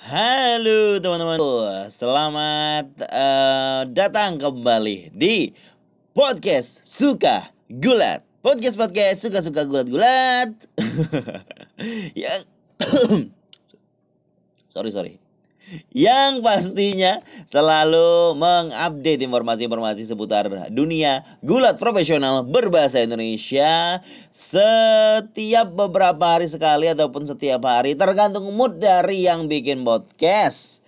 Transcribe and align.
Halo 0.00 0.96
teman-teman, 0.96 1.36
selamat 1.92 2.88
uh, 3.04 3.84
datang 3.84 4.40
kembali 4.40 5.12
di 5.12 5.52
podcast 6.16 6.80
suka 6.88 7.52
gulat. 7.68 8.24
Podcast 8.40 8.80
podcast 8.80 9.20
suka 9.20 9.44
suka 9.44 9.68
gulat 9.68 9.92
gulat. 9.92 10.56
Yang 12.16 12.48
sorry 14.72 14.88
sorry 14.88 15.20
yang 15.94 16.40
pastinya 16.40 17.22
selalu 17.46 18.34
mengupdate 18.38 19.22
informasi-informasi 19.26 20.06
seputar 20.06 20.50
dunia 20.70 21.22
gulat 21.42 21.76
profesional 21.78 22.46
berbahasa 22.46 23.02
Indonesia 23.02 24.00
setiap 24.30 25.68
beberapa 25.74 26.38
hari 26.38 26.46
sekali 26.46 26.90
ataupun 26.90 27.26
setiap 27.26 27.66
hari 27.66 27.94
tergantung 27.94 28.48
mood 28.54 28.78
dari 28.78 29.26
yang 29.26 29.46
bikin 29.46 29.86
podcast. 29.86 30.80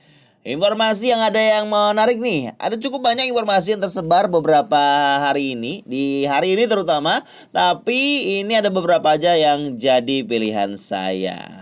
Informasi 0.42 1.14
yang 1.14 1.22
ada 1.22 1.38
yang 1.38 1.70
menarik 1.70 2.18
nih, 2.18 2.50
ada 2.58 2.74
cukup 2.74 3.06
banyak 3.06 3.30
informasi 3.30 3.78
yang 3.78 3.82
tersebar 3.86 4.26
beberapa 4.26 4.82
hari 5.22 5.54
ini 5.54 5.86
di 5.86 6.26
hari 6.26 6.58
ini 6.58 6.66
terutama, 6.66 7.22
tapi 7.54 8.42
ini 8.42 8.58
ada 8.58 8.66
beberapa 8.66 9.14
aja 9.14 9.38
yang 9.38 9.78
jadi 9.78 10.26
pilihan 10.26 10.74
saya. 10.74 11.61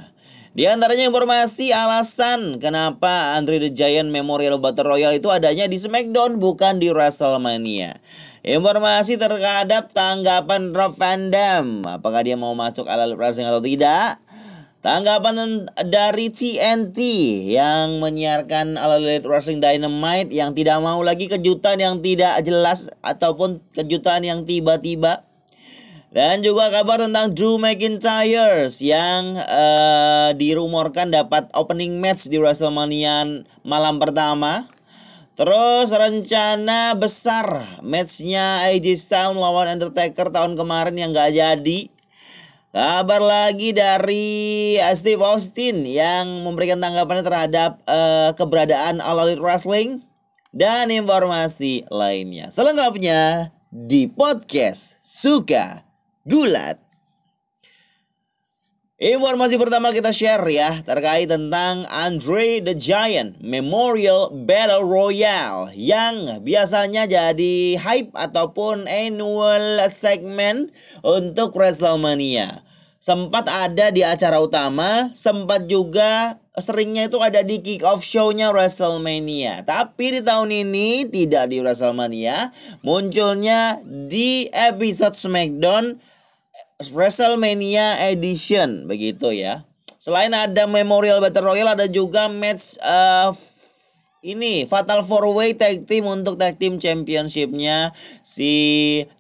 Di 0.51 0.67
antaranya 0.67 1.07
informasi 1.07 1.71
alasan 1.71 2.59
kenapa 2.59 3.39
Andre 3.39 3.63
the 3.63 3.71
Giant 3.71 4.11
Memorial 4.11 4.59
Battle 4.59 4.83
Royale 4.83 5.23
itu 5.23 5.31
adanya 5.31 5.71
di 5.71 5.79
SmackDown 5.79 6.43
bukan 6.43 6.83
di 6.83 6.91
WrestleMania. 6.91 8.03
Informasi 8.43 9.15
terhadap 9.15 9.95
tanggapan 9.95 10.75
Rob 10.75 10.99
Van 10.99 11.31
Dam, 11.31 11.87
apakah 11.87 12.27
dia 12.27 12.35
mau 12.35 12.51
masuk 12.59 12.91
ala 12.91 13.07
wrestling 13.15 13.47
atau 13.47 13.63
tidak? 13.63 14.19
Tanggapan 14.83 15.71
dari 15.87 16.35
TNT 16.35 16.99
yang 17.55 18.03
menyiarkan 18.03 18.75
All 18.75 19.07
Elite 19.07 19.31
Wrestling 19.31 19.63
Dynamite 19.63 20.35
yang 20.35 20.51
tidak 20.51 20.83
mau 20.83 20.99
lagi 20.99 21.31
kejutan 21.31 21.79
yang 21.79 22.03
tidak 22.03 22.43
jelas 22.43 22.91
ataupun 23.07 23.63
kejutan 23.71 24.27
yang 24.27 24.43
tiba-tiba 24.43 25.30
dan 26.11 26.43
juga 26.43 26.75
kabar 26.75 26.99
tentang 26.99 27.31
Drew 27.31 27.55
McIntyre 27.55 28.67
yang 28.83 29.39
uh, 29.39 30.35
dirumorkan 30.35 31.15
dapat 31.15 31.47
opening 31.55 32.03
match 32.03 32.27
di 32.27 32.35
WrestleMania 32.35 33.47
malam 33.63 34.03
pertama. 34.03 34.67
Terus 35.39 35.95
rencana 35.95 36.99
besar 36.99 37.79
matchnya 37.81 38.67
AJ 38.69 38.99
Styles 38.99 39.39
melawan 39.39 39.79
Undertaker 39.79 40.29
tahun 40.35 40.59
kemarin 40.59 40.99
yang 40.99 41.15
gak 41.15 41.33
jadi. 41.33 41.89
Kabar 42.71 43.23
lagi 43.23 43.75
dari 43.75 44.79
Steve 44.95 45.23
Austin 45.23 45.83
yang 45.87 46.47
memberikan 46.47 46.79
tanggapannya 46.79 47.25
terhadap 47.27 47.83
uh, 47.87 48.31
keberadaan 48.35 49.03
All 49.03 49.19
Elite 49.27 49.43
Wrestling 49.43 50.07
dan 50.55 50.91
informasi 50.91 51.87
lainnya. 51.91 52.53
Selengkapnya 52.55 53.51
di 53.75 54.07
podcast 54.07 54.99
Suka 55.03 55.90
gulat. 56.25 56.91
Informasi 59.01 59.57
pertama 59.57 59.97
kita 59.97 60.13
share 60.13 60.45
ya 60.53 60.85
terkait 60.85 61.25
tentang 61.25 61.89
Andre 61.89 62.61
the 62.61 62.77
Giant 62.77 63.41
Memorial 63.41 64.29
Battle 64.29 64.85
Royale 64.85 65.73
yang 65.73 66.45
biasanya 66.45 67.09
jadi 67.09 67.81
hype 67.81 68.13
ataupun 68.13 68.85
annual 68.85 69.81
segment 69.89 70.69
untuk 71.01 71.57
WrestleMania. 71.57 72.61
Sempat 73.01 73.49
ada 73.49 73.89
di 73.89 74.05
acara 74.05 74.37
utama, 74.37 75.09
sempat 75.17 75.65
juga 75.65 76.37
seringnya 76.61 77.09
itu 77.09 77.17
ada 77.25 77.41
di 77.41 77.65
kick 77.65 77.81
off 77.81 78.05
show-nya 78.05 78.53
WrestleMania. 78.53 79.65
Tapi 79.65 80.19
di 80.19 80.21
tahun 80.21 80.53
ini 80.53 81.09
tidak 81.09 81.49
di 81.49 81.65
WrestleMania, 81.65 82.53
munculnya 82.85 83.81
di 83.89 84.53
episode 84.53 85.17
SmackDown 85.17 86.10
WrestleMania 86.89 88.01
Edition 88.09 88.89
begitu 88.89 89.37
ya. 89.37 89.69
Selain 90.01 90.33
ada 90.33 90.65
Memorial 90.65 91.21
Battle 91.21 91.53
Royale 91.53 91.77
ada 91.77 91.85
juga 91.85 92.33
match 92.33 92.81
uh, 92.81 93.37
ini 94.25 94.65
Fatal 94.65 95.05
Four 95.05 95.29
Way 95.37 95.61
Tag 95.61 95.85
Team 95.85 96.09
untuk 96.09 96.41
Tag 96.41 96.57
Team 96.57 96.81
Championshipnya 96.81 97.93
si 98.25 98.53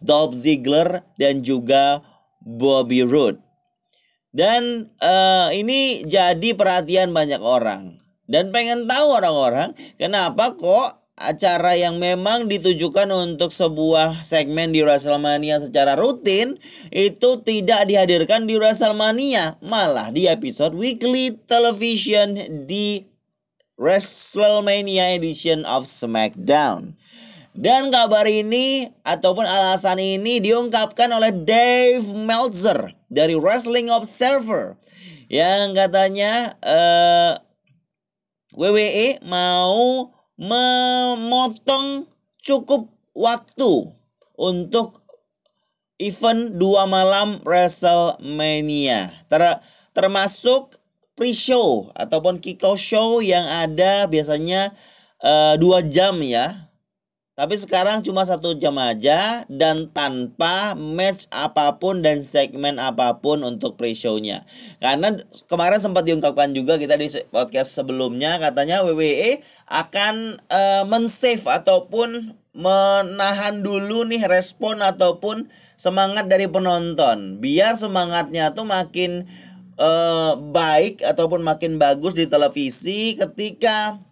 Dolph 0.00 0.36
Ziggler 0.36 1.04
dan 1.20 1.44
juga 1.44 2.00
Bobby 2.40 3.04
Roode. 3.04 3.44
Dan 4.30 4.88
uh, 5.02 5.52
ini 5.52 6.06
jadi 6.06 6.54
perhatian 6.54 7.12
banyak 7.12 7.42
orang. 7.42 8.00
Dan 8.30 8.54
pengen 8.54 8.86
tahu 8.86 9.10
orang-orang 9.10 9.74
kenapa 9.98 10.54
kok 10.54 10.99
acara 11.20 11.76
yang 11.76 12.00
memang 12.00 12.48
ditujukan 12.48 13.12
untuk 13.12 13.52
sebuah 13.52 14.24
segmen 14.24 14.72
di 14.72 14.80
WrestleMania 14.80 15.60
secara 15.60 15.92
rutin 15.94 16.56
itu 16.88 17.44
tidak 17.44 17.84
dihadirkan 17.84 18.48
di 18.48 18.56
WrestleMania, 18.56 19.60
malah 19.60 20.08
di 20.08 20.24
episode 20.24 20.72
weekly 20.72 21.36
television 21.44 22.64
di 22.64 23.04
WrestleMania 23.76 25.20
edition 25.20 25.68
of 25.68 25.84
SmackDown. 25.84 26.96
Dan 27.52 27.92
kabar 27.92 28.24
ini 28.24 28.88
ataupun 29.04 29.44
alasan 29.44 30.00
ini 30.00 30.40
diungkapkan 30.40 31.12
oleh 31.12 31.34
Dave 31.34 32.08
Meltzer 32.16 32.96
dari 33.12 33.36
Wrestling 33.36 33.92
Observer 33.92 34.80
yang 35.28 35.76
katanya 35.76 36.56
uh, 36.62 37.34
eh, 37.36 37.50
WWE 38.54 39.22
mau 39.26 40.10
memotong 40.40 42.08
cukup 42.40 42.88
waktu 43.12 43.92
untuk 44.40 45.04
event 46.00 46.56
dua 46.56 46.88
malam 46.88 47.44
WrestleMania 47.44 49.28
ter 49.28 49.60
termasuk 49.92 50.80
pre-show 51.12 51.92
ataupun 51.92 52.40
kick-off 52.40 52.80
show 52.80 53.20
yang 53.20 53.44
ada 53.44 54.08
biasanya 54.08 54.72
uh, 55.20 55.60
dua 55.60 55.84
jam 55.84 56.16
ya 56.24 56.70
tapi 57.40 57.56
sekarang 57.56 58.04
cuma 58.04 58.28
satu 58.28 58.52
jam 58.52 58.76
aja 58.76 59.48
dan 59.48 59.88
tanpa 59.96 60.76
match 60.76 61.24
apa 61.32 61.80
pun 61.80 62.04
dan 62.04 62.20
segmen 62.20 62.76
apa 62.76 63.16
pun 63.24 63.40
untuk 63.40 63.80
pre-show-nya. 63.80 64.44
Karena 64.76 65.16
kemarin 65.48 65.80
sempat 65.80 66.04
diungkapkan 66.04 66.52
juga 66.52 66.76
kita 66.76 67.00
di 67.00 67.08
podcast 67.32 67.72
sebelumnya 67.72 68.36
katanya 68.36 68.84
WWE 68.84 69.40
akan 69.70 70.42
uh, 70.50 70.82
men-save 70.90 71.46
ataupun 71.46 72.34
menahan 72.50 73.62
dulu 73.62 74.02
nih 74.02 74.26
respon 74.26 74.82
ataupun 74.82 75.46
semangat 75.78 76.26
dari 76.26 76.50
penonton 76.50 77.38
biar 77.38 77.78
semangatnya 77.78 78.50
tuh 78.50 78.66
makin 78.66 79.30
uh, 79.78 80.34
baik 80.34 81.06
ataupun 81.06 81.46
makin 81.46 81.78
bagus 81.78 82.18
di 82.18 82.26
televisi 82.26 83.14
ketika 83.14 84.02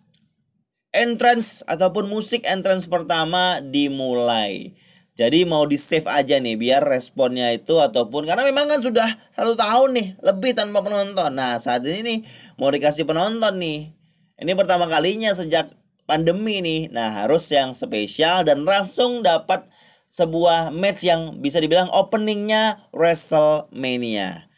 entrance 0.94 1.66
ataupun 1.66 2.08
musik 2.08 2.46
entrance 2.46 2.88
pertama 2.88 3.60
dimulai. 3.60 4.78
Jadi 5.18 5.42
mau 5.42 5.66
di 5.66 5.74
save 5.74 6.06
aja 6.06 6.38
nih 6.38 6.54
biar 6.54 6.86
responnya 6.86 7.50
itu 7.50 7.74
ataupun 7.82 8.22
karena 8.22 8.46
memang 8.46 8.70
kan 8.70 8.78
sudah 8.78 9.18
satu 9.34 9.58
tahun 9.58 9.98
nih 9.98 10.08
lebih 10.22 10.54
tanpa 10.54 10.78
penonton. 10.78 11.34
Nah 11.34 11.58
saat 11.58 11.82
ini 11.90 12.00
nih 12.06 12.18
mau 12.54 12.70
dikasih 12.70 13.02
penonton 13.02 13.58
nih. 13.58 13.97
Ini 14.38 14.54
pertama 14.54 14.86
kalinya 14.86 15.34
sejak 15.34 15.74
pandemi 16.06 16.62
nih. 16.62 16.88
Nah 16.94 17.26
harus 17.26 17.50
yang 17.50 17.74
spesial 17.74 18.46
dan 18.46 18.62
langsung 18.62 19.26
dapat 19.26 19.66
sebuah 20.08 20.72
match 20.72 21.04
yang 21.04 21.42
bisa 21.42 21.58
dibilang 21.60 21.90
openingnya 21.92 22.80
WrestleMania. 22.94 24.48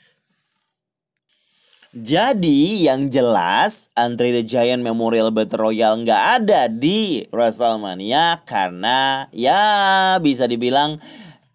Jadi 1.90 2.86
yang 2.86 3.10
jelas 3.10 3.90
Andre 3.98 4.30
the 4.30 4.44
Giant 4.46 4.86
Memorial 4.86 5.34
Battle 5.34 5.66
Royale 5.66 6.06
nggak 6.06 6.22
ada 6.38 6.70
di 6.70 7.26
WrestleMania 7.34 8.46
karena 8.46 9.26
ya 9.34 10.14
bisa 10.22 10.46
dibilang 10.46 11.02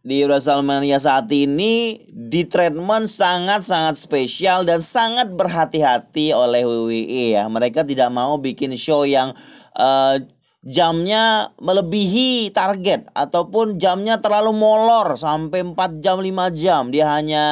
di 0.05 0.21
WrestleMania 0.21 1.01
saat 1.01 1.25
ini 1.33 1.97
di 2.13 2.45
treatment 2.45 3.09
sangat-sangat 3.09 3.97
spesial 3.97 4.61
dan 4.61 4.77
sangat 4.77 5.33
berhati-hati 5.33 6.29
oleh 6.29 6.61
WWE 6.61 7.33
ya. 7.33 7.49
Mereka 7.49 7.81
tidak 7.81 8.13
mau 8.13 8.37
bikin 8.37 8.77
show 8.77 9.01
yang 9.01 9.33
uh, 9.73 10.21
jamnya 10.61 11.53
melebihi 11.57 12.53
target 12.53 13.09
ataupun 13.17 13.81
jamnya 13.81 14.21
terlalu 14.21 14.53
molor 14.53 15.17
sampai 15.17 15.61
4 15.61 16.01
jam 16.01 16.17
5 16.17 16.57
jam 16.57 16.89
dia 16.89 17.05
hanya 17.05 17.45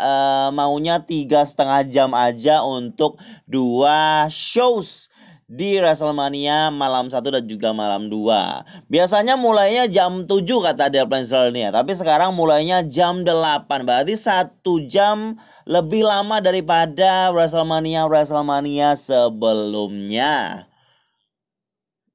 uh, 0.00 0.48
maunya 0.48 1.04
tiga 1.04 1.44
setengah 1.44 1.84
jam 1.92 2.16
aja 2.16 2.64
untuk 2.64 3.20
dua 3.44 4.32
shows 4.32 5.12
di 5.44 5.76
WrestleMania 5.76 6.72
malam 6.72 7.12
1 7.12 7.20
dan 7.20 7.44
juga 7.44 7.76
malam 7.76 8.08
2. 8.08 8.88
Biasanya 8.88 9.36
mulainya 9.36 9.84
jam 9.92 10.24
7 10.24 10.40
kata 10.40 10.88
Del 10.88 11.08
nih, 11.52 11.68
tapi 11.68 11.92
sekarang 11.92 12.32
mulainya 12.32 12.80
jam 12.84 13.22
8. 13.22 13.68
Berarti 13.84 14.16
satu 14.16 14.80
jam 14.88 15.36
lebih 15.68 16.04
lama 16.04 16.40
daripada 16.40 17.28
WrestleMania 17.32 18.08
WrestleMania 18.08 18.96
sebelumnya. 18.96 20.66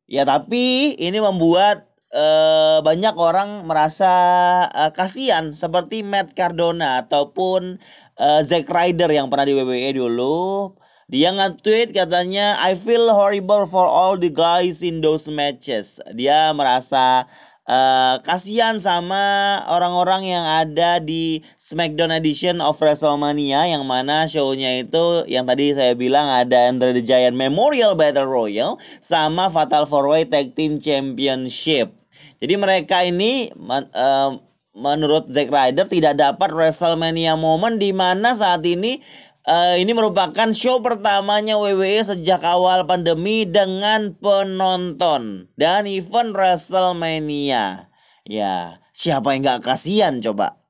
Ya 0.10 0.26
tapi 0.26 0.98
ini 0.98 1.22
membuat 1.22 1.86
uh, 2.14 2.82
banyak 2.82 3.14
orang 3.14 3.70
merasa 3.70 4.10
uh, 4.74 4.90
kasihan 4.90 5.54
seperti 5.54 6.02
Matt 6.02 6.34
Cardona 6.34 7.06
ataupun 7.06 7.78
uh, 8.18 8.42
Zack 8.42 8.66
Ryder 8.66 9.10
yang 9.14 9.30
pernah 9.30 9.46
di 9.46 9.54
WWE 9.54 9.90
dulu 9.94 10.74
dia 11.10 11.34
nge-tweet 11.34 11.90
katanya 11.90 12.62
I 12.62 12.78
feel 12.78 13.10
horrible 13.10 13.66
for 13.66 13.90
all 13.90 14.14
the 14.14 14.30
guys 14.30 14.86
in 14.86 15.02
those 15.02 15.26
matches. 15.26 15.98
Dia 16.14 16.54
merasa 16.54 17.26
uh, 17.66 18.22
kasihan 18.22 18.78
sama 18.78 19.58
orang-orang 19.74 20.30
yang 20.30 20.46
ada 20.46 21.02
di 21.02 21.42
SmackDown 21.58 22.14
edition 22.14 22.62
of 22.62 22.78
WrestleMania 22.78 23.74
yang 23.74 23.90
mana 23.90 24.30
show-nya 24.30 24.86
itu 24.86 25.26
yang 25.26 25.50
tadi 25.50 25.74
saya 25.74 25.98
bilang 25.98 26.30
ada 26.30 26.70
Andre 26.70 26.94
the 26.94 27.02
Giant 27.02 27.34
Memorial 27.34 27.98
Battle 27.98 28.30
Royal 28.30 28.78
sama 29.02 29.50
Fatal 29.50 29.90
4-Way 29.90 30.30
Tag 30.30 30.54
Team 30.54 30.78
Championship. 30.78 31.90
Jadi 32.38 32.54
mereka 32.54 33.02
ini 33.02 33.50
uh, 33.58 34.38
menurut 34.78 35.28
Zack 35.34 35.50
Ryder 35.50 35.90
tidak 35.90 36.22
dapat 36.22 36.54
WrestleMania 36.54 37.34
moment 37.34 37.82
di 37.82 37.92
mana 37.92 38.32
saat 38.38 38.62
ini 38.62 39.02
uh, 39.50 39.82
ini 39.82 39.98
merupakan 39.98 40.54
show 40.54 40.78
pertamanya 40.86 41.58
WWE 41.58 42.06
sejak 42.06 42.46
awal 42.46 42.86
pandemi 42.86 43.50
dengan 43.50 44.14
penonton 44.22 45.50
dan 45.58 45.90
event 45.90 46.38
WrestleMania. 46.38 47.90
Ya, 48.30 48.86
siapa 48.94 49.34
yang 49.34 49.42
gak 49.42 49.66
kasihan 49.66 50.22
coba? 50.22 50.62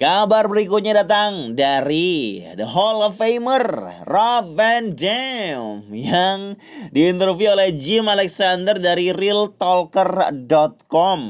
Kabar 0.00 0.48
berikutnya 0.48 1.04
datang 1.04 1.52
dari 1.52 2.40
The 2.56 2.64
Hall 2.64 3.04
of 3.04 3.20
Famer 3.20 3.60
Rob 4.08 4.56
Van 4.56 4.96
Dam 4.96 5.92
yang 5.92 6.56
diinterview 6.88 7.52
oleh 7.52 7.76
Jim 7.76 8.08
Alexander 8.08 8.80
dari 8.80 9.12
realtalker.com. 9.12 11.20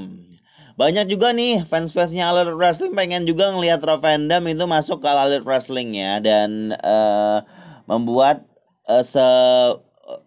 Banyak 0.81 1.12
juga 1.12 1.37
nih 1.37 1.61
fans-fansnya 1.69 2.32
Elite 2.32 2.56
Wrestling 2.56 2.97
pengen 2.97 3.29
juga 3.29 3.53
ngelihat 3.53 3.85
Rob 3.85 4.00
Van 4.00 4.32
Dam 4.32 4.49
itu 4.49 4.65
masuk 4.65 5.05
ke 5.05 5.12
Elite 5.12 5.44
Wrestling 5.44 5.93
ya. 5.93 6.25
Dan 6.25 6.73
uh, 6.73 7.44
membuat 7.85 8.49
uh, 8.88 9.05
se 9.05 9.21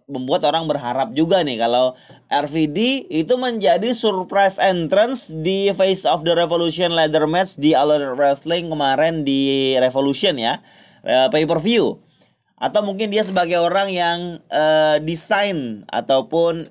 membuat 0.05 0.45
orang 0.45 0.69
berharap 0.69 1.09
juga 1.17 1.41
nih 1.41 1.57
kalau 1.57 1.97
RVD 2.29 3.09
itu 3.09 3.33
menjadi 3.35 3.91
surprise 3.97 4.61
entrance 4.61 5.33
di 5.33 5.73
Face 5.73 6.05
of 6.05 6.21
the 6.21 6.37
Revolution 6.37 6.93
ladder 6.93 7.25
match 7.25 7.57
di 7.57 7.73
All 7.73 7.89
Wrestling 8.13 8.69
kemarin 8.69 9.25
di 9.25 9.73
Revolution 9.81 10.37
ya 10.37 10.61
uh, 11.03 11.27
pay 11.33 11.43
per 11.43 11.59
view 11.59 11.99
atau 12.55 12.79
mungkin 12.79 13.11
dia 13.11 13.27
sebagai 13.27 13.59
orang 13.59 13.91
yang 13.91 14.19
uh, 14.47 14.95
desain 15.03 15.83
ataupun 15.91 16.63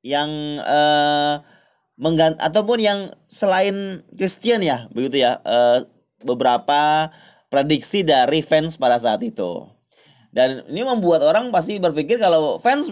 yang 0.00 0.30
uh, 0.64 1.44
menggant 2.00 2.40
ataupun 2.40 2.80
yang 2.80 3.00
selain 3.28 4.00
Christian 4.16 4.64
ya 4.64 4.88
begitu 4.90 5.20
ya 5.20 5.36
uh, 5.44 5.84
beberapa 6.24 7.12
prediksi 7.52 8.00
dari 8.00 8.40
fans 8.40 8.80
pada 8.80 8.96
saat 8.96 9.20
itu 9.20 9.68
dan 10.30 10.62
ini 10.70 10.86
membuat 10.86 11.26
orang 11.26 11.50
pasti 11.50 11.82
berpikir 11.82 12.16
kalau 12.16 12.56
fans 12.62 12.88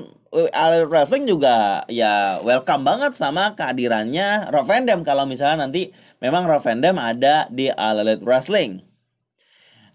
All 0.53 0.85
Wrestling 0.91 1.25
juga 1.25 1.87
ya 1.89 2.43
welcome 2.45 2.85
banget 2.85 3.17
sama 3.17 3.57
kehadirannya 3.57 4.53
Dam 4.85 5.01
kalau 5.07 5.25
misalnya 5.25 5.65
nanti 5.65 5.95
memang 6.21 6.45
Dam 6.83 6.97
ada 7.01 7.49
di 7.49 7.73
All 7.73 8.03
Elite 8.05 8.27
Wrestling. 8.27 8.85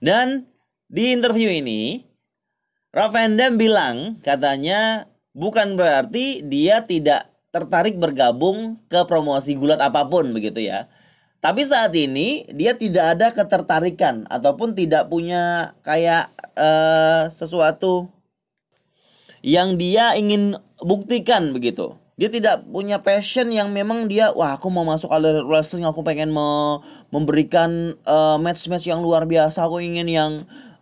Dan 0.01 0.49
di 0.89 1.13
interview 1.13 1.51
ini 1.53 2.01
Dam 2.95 3.59
bilang 3.59 4.23
katanya 4.25 5.11
bukan 5.35 5.75
berarti 5.75 6.41
dia 6.47 6.81
tidak 6.81 7.29
tertarik 7.53 8.01
bergabung 8.01 8.81
ke 8.89 9.05
promosi 9.05 9.53
gulat 9.53 9.77
apa 9.77 10.09
pun 10.09 10.33
begitu 10.33 10.65
ya. 10.65 10.89
Tapi 11.37 11.61
saat 11.61 11.93
ini 11.93 12.49
dia 12.49 12.73
tidak 12.73 13.05
ada 13.13 13.27
ketertarikan 13.29 14.25
ataupun 14.27 14.73
tidak 14.73 15.05
punya 15.11 15.75
kayak 15.85 16.33
uh, 16.57 17.29
sesuatu 17.29 18.09
yang 19.45 19.77
dia 19.77 20.17
ingin 20.17 20.57
buktikan 20.81 21.53
begitu. 21.53 21.93
Dia 22.17 22.29
tidak 22.29 22.65
punya 22.69 23.01
passion 23.03 23.51
yang 23.53 23.69
memang 23.69 24.09
dia 24.09 24.33
wah 24.33 24.57
aku 24.57 24.71
mau 24.73 24.85
masuk 24.87 25.11
alur 25.11 25.45
wrestling 25.45 25.83
aku 25.83 26.01
pengen 26.01 26.31
me 26.31 26.79
memberikan 27.11 27.97
uh, 28.07 28.37
match-match 28.39 28.87
yang 28.89 29.01
luar 29.01 29.25
biasa 29.25 29.65
aku 29.65 29.81
ingin 29.81 30.07
yang 30.09 30.31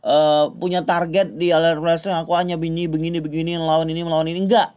uh, 0.03 0.51
punya 0.55 0.83
target 0.83 1.39
di 1.39 1.55
alur 1.55 1.79
wrestling 1.79 2.19
aku 2.19 2.35
hanya 2.35 2.59
begini 2.59 2.85
begini 2.85 3.17
begini 3.23 3.55
melawan 3.55 3.87
ini 3.87 4.03
melawan 4.03 4.27
ini 4.27 4.43
enggak 4.43 4.75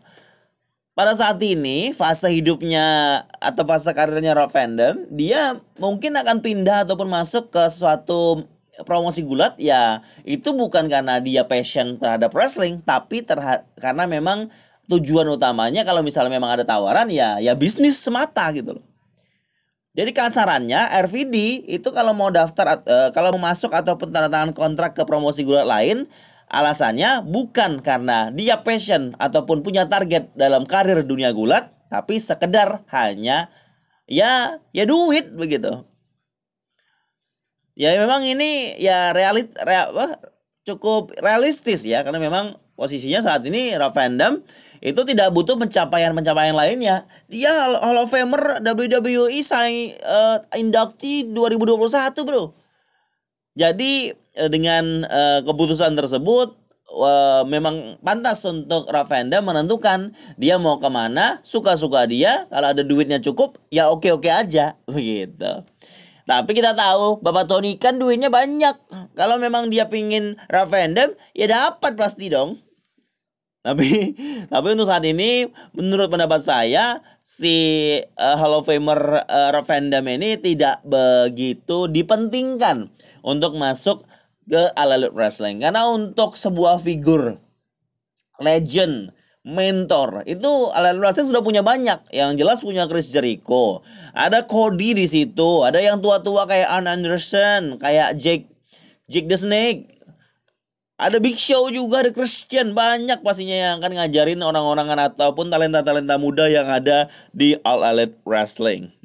pada 0.95 1.13
saat 1.15 1.43
ini 1.43 1.91
fase 1.91 2.31
hidupnya 2.31 3.21
atau 3.43 3.67
fase 3.67 3.91
karirnya 3.91 4.35
Rob 4.39 4.51
Van 4.55 4.79
Dam, 4.79 5.03
dia 5.11 5.59
mungkin 5.83 6.15
akan 6.15 6.39
pindah 6.39 6.87
ataupun 6.87 7.11
masuk 7.11 7.51
ke 7.51 7.67
suatu 7.67 8.47
promosi 8.83 9.23
gulat 9.23 9.55
ya 9.55 10.03
itu 10.27 10.51
bukan 10.51 10.91
karena 10.91 11.23
dia 11.23 11.47
passion 11.47 11.95
terhadap 11.95 12.35
wrestling 12.35 12.83
tapi 12.83 13.23
terha 13.23 13.63
karena 13.79 14.03
memang 14.11 14.51
tujuan 14.91 15.31
utamanya 15.31 15.87
kalau 15.87 16.03
misalnya 16.03 16.35
memang 16.35 16.59
ada 16.59 16.67
tawaran 16.67 17.07
ya 17.07 17.39
ya 17.39 17.55
bisnis 17.55 18.03
semata 18.03 18.51
gitu 18.51 18.75
loh. 18.79 18.85
Jadi 19.95 20.11
kasarannya 20.11 20.91
RVD 21.07 21.71
itu 21.71 21.87
kalau 21.95 22.11
mau 22.19 22.27
daftar 22.27 22.83
uh, 22.83 23.15
kalau 23.15 23.31
mau 23.39 23.47
masuk 23.47 23.71
ataupun 23.71 24.11
tanda 24.11 24.27
tangan 24.27 24.51
kontrak 24.51 24.99
ke 24.99 25.07
promosi 25.07 25.47
gulat 25.47 25.71
lain 25.71 26.11
Alasannya 26.49 27.25
bukan 27.25 27.81
karena 27.81 28.29
dia 28.31 28.61
passion 28.61 29.17
ataupun 29.17 29.65
punya 29.65 29.89
target 29.89 30.31
dalam 30.37 30.69
karir 30.69 31.03
dunia 31.03 31.33
gulat, 31.33 31.73
tapi 31.89 32.21
sekedar 32.21 32.85
hanya 32.93 33.49
ya 34.05 34.61
ya 34.71 34.85
duit 34.85 35.33
begitu. 35.33 35.89
Ya 37.75 37.97
memang 37.99 38.23
ini 38.23 38.79
ya 38.79 39.11
realit 39.11 39.51
real, 39.67 39.91
apa, 39.97 40.21
cukup 40.63 41.11
realistis 41.19 41.83
ya 41.83 42.07
karena 42.07 42.23
memang 42.23 42.55
posisinya 42.79 43.19
saat 43.19 43.43
ini 43.49 43.75
Rob 43.75 43.91
Van 43.91 44.15
Dam 44.15 44.47
itu 44.85 45.01
tidak 45.03 45.33
butuh 45.35 45.59
pencapaian-pencapaian 45.59 46.55
lainnya. 46.55 47.09
Dia 47.27 47.51
Hall 47.81 47.99
of 47.99 48.13
Famer 48.13 48.63
WWE 48.63 49.41
say 49.43 49.97
uh, 50.05 50.39
inductee 50.55 51.27
2021, 51.33 52.15
Bro. 52.23 52.53
Jadi 53.59 54.13
Eh, 54.13 54.24
dengan 54.35 55.07
uh, 55.07 55.41
keputusan 55.47 55.95
tersebut 55.95 56.59
uh, 56.95 57.43
memang 57.47 57.99
pantas 58.03 58.43
untuk 58.47 58.87
Ravenda 58.91 59.43
menentukan 59.43 60.15
dia 60.39 60.59
mau 60.59 60.79
ke 60.79 60.89
mana 60.91 61.43
suka-suka 61.43 62.07
dia 62.07 62.47
kalau 62.51 62.71
ada 62.71 62.83
duitnya 62.87 63.19
cukup 63.19 63.59
ya 63.71 63.91
oke-oke 63.91 64.31
aja 64.31 64.79
begitu. 64.91 65.63
Tapi 66.25 66.57
kita 66.57 66.73
tahu 66.73 67.21
Bapak 67.21 67.53
Tony 67.53 67.77
kan 67.77 68.01
duitnya 68.01 68.33
banyak. 68.33 68.81
Kalau 69.13 69.37
memang 69.37 69.69
dia 69.69 69.93
pingin 69.93 70.41
Ravendam 70.49 71.13
ya 71.37 71.47
dapat 71.53 72.01
pasti 72.01 72.33
dong. 72.33 72.65
Tapi 73.61 74.17
tapi 74.53 74.67
untuk 74.73 74.89
saat 74.89 75.05
ini 75.05 75.49
menurut 75.77 76.09
pendapat 76.09 76.41
saya 76.41 77.05
si 77.21 77.97
uh, 78.17 78.37
Hall 78.41 78.57
of 78.57 78.65
Famer 78.65 79.25
uh, 79.25 79.51
Ravendam 79.53 80.09
ini 80.09 80.41
tidak 80.41 80.81
begitu 80.85 81.93
dipentingkan 81.93 82.89
untuk 83.21 83.57
masuk 83.61 84.01
ke 84.49 84.63
All 84.77 84.95
Elite 84.95 85.15
Wrestling. 85.17 85.61
Karena 85.61 85.89
untuk 85.89 86.37
sebuah 86.37 86.81
figur 86.81 87.39
legend 88.43 89.15
mentor 89.45 90.25
itu 90.25 90.73
All 90.73 90.89
Elite 90.89 91.03
Wrestling 91.05 91.29
sudah 91.29 91.45
punya 91.45 91.61
banyak. 91.61 92.01
Yang 92.11 92.31
jelas 92.41 92.59
punya 92.65 92.89
Chris 92.89 93.13
Jericho. 93.13 93.85
Ada 94.17 94.49
Cody 94.49 94.97
di 94.97 95.07
situ. 95.07 95.63
Ada 95.63 95.81
yang 95.81 96.01
tua-tua 96.01 96.49
kayak 96.49 96.69
Arn 96.73 96.89
Anderson 96.89 97.77
kayak 97.77 98.17
Jake 98.17 98.49
Jake 99.09 99.29
the 99.29 99.37
Snake. 99.37 99.93
Ada 100.95 101.19
Big 101.19 101.37
Show 101.37 101.69
juga 101.75 102.07
ada 102.07 102.15
Christian. 102.15 102.73
Banyak 102.73 103.27
pastinya 103.27 103.53
yang 103.53 103.73
akan 103.83 103.99
ngajarin 103.99 104.41
orang-orang 104.41 104.95
ataupun 104.95 105.51
talenta-talenta 105.51 106.17
muda 106.23 106.47
yang 106.47 106.71
ada 106.71 107.11
di 107.35 107.59
All 107.67 107.83
Elite 107.83 108.23
Wrestling 108.23 109.04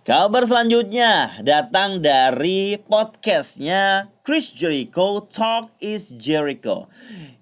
Kabar 0.00 0.48
selanjutnya 0.48 1.44
datang 1.44 2.00
dari 2.00 2.80
podcastnya 2.88 4.08
Chris 4.24 4.48
Jericho 4.48 5.28
Talk 5.28 5.76
is 5.76 6.16
Jericho 6.16 6.88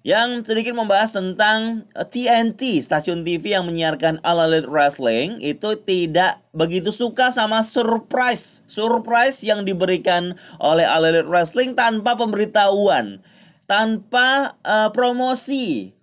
yang 0.03 0.43
sedikit 0.43 0.75
membahas 0.75 1.15
tentang 1.15 1.87
TNT 1.95 2.59
eh, 2.59 2.83
stasiun 2.83 3.23
TV 3.23 3.55
yang 3.55 3.63
menyiarkan 3.63 4.19
All 4.27 4.43
Elite 4.43 4.67
Wrestling 4.67 5.39
itu 5.39 5.79
tidak 5.87 6.43
begitu 6.51 6.91
suka 6.91 7.31
sama 7.31 7.63
surprise 7.63 8.67
surprise 8.67 9.39
yang 9.39 9.63
diberikan 9.63 10.35
oleh 10.59 10.83
All 10.83 11.07
Elite 11.07 11.31
Wrestling 11.31 11.79
tanpa 11.79 12.19
pemberitahuan 12.19 13.23
tanpa 13.71 14.59
uh, 14.67 14.91
promosi. 14.91 15.95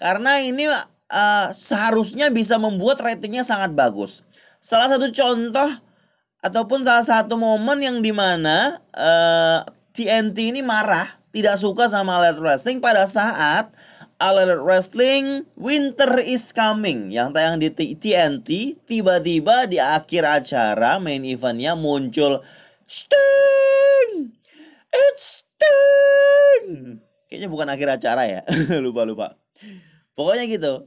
Karena 0.00 0.40
ini 0.40 0.64
uh, 0.64 1.46
seharusnya 1.52 2.32
bisa 2.32 2.56
membuat 2.56 3.04
ratingnya 3.04 3.44
sangat 3.44 3.76
bagus. 3.76 4.24
Salah 4.64 4.88
satu 4.88 5.12
contoh 5.12 5.89
ataupun 6.40 6.84
salah 6.84 7.04
satu 7.04 7.36
momen 7.36 7.80
yang 7.84 8.00
di 8.00 8.12
mana 8.12 8.80
uh, 8.96 9.64
TNT 9.92 10.56
ini 10.56 10.60
marah, 10.64 11.20
tidak 11.30 11.60
suka 11.60 11.86
sama 11.86 12.20
Elite 12.20 12.40
Wrestling 12.40 12.80
pada 12.80 13.04
saat 13.04 13.72
All 14.20 14.36
Wrestling 14.36 15.48
Winter 15.56 16.20
is 16.20 16.52
Coming 16.52 17.08
yang 17.08 17.32
tayang 17.32 17.56
di 17.56 17.72
TNT 17.72 18.76
tiba-tiba 18.84 19.64
di 19.64 19.80
akhir 19.80 20.44
acara 20.44 21.00
main 21.00 21.24
eventnya 21.24 21.72
muncul 21.72 22.44
Sting! 22.84 24.28
It's 24.92 25.40
Sting! 25.40 27.00
Kayaknya 27.32 27.48
bukan 27.48 27.68
akhir 27.72 27.88
acara 27.96 28.22
ya 28.28 28.42
lupa 28.84 29.08
lupa 29.08 29.26
pokoknya 30.18 30.44
gitu 30.52 30.84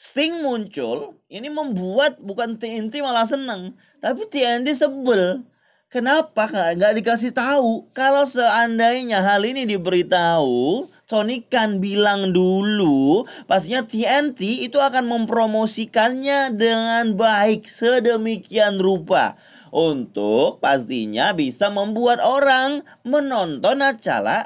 Sting 0.00 0.40
muncul 0.40 1.20
ini 1.28 1.52
membuat 1.52 2.16
bukan 2.24 2.56
TNT 2.56 3.04
malah 3.04 3.28
seneng 3.28 3.76
tapi 4.00 4.24
TNT 4.32 4.72
sebel 4.72 5.44
Kenapa 5.90 6.46
nggak 6.46 7.02
dikasih 7.02 7.34
tahu? 7.34 7.90
Kalau 7.90 8.22
seandainya 8.22 9.26
hal 9.26 9.42
ini 9.42 9.66
diberitahu, 9.66 10.86
Tony 11.10 11.42
Khan 11.42 11.82
bilang 11.82 12.30
dulu, 12.30 13.26
pastinya 13.50 13.82
TNT 13.82 14.70
itu 14.70 14.78
akan 14.78 15.10
mempromosikannya 15.10 16.54
dengan 16.54 17.18
baik 17.18 17.66
sedemikian 17.66 18.78
rupa 18.78 19.34
untuk 19.74 20.62
pastinya 20.62 21.34
bisa 21.34 21.72
membuat 21.72 22.22
orang 22.22 22.86
menonton 23.02 23.80
acara 23.80 24.44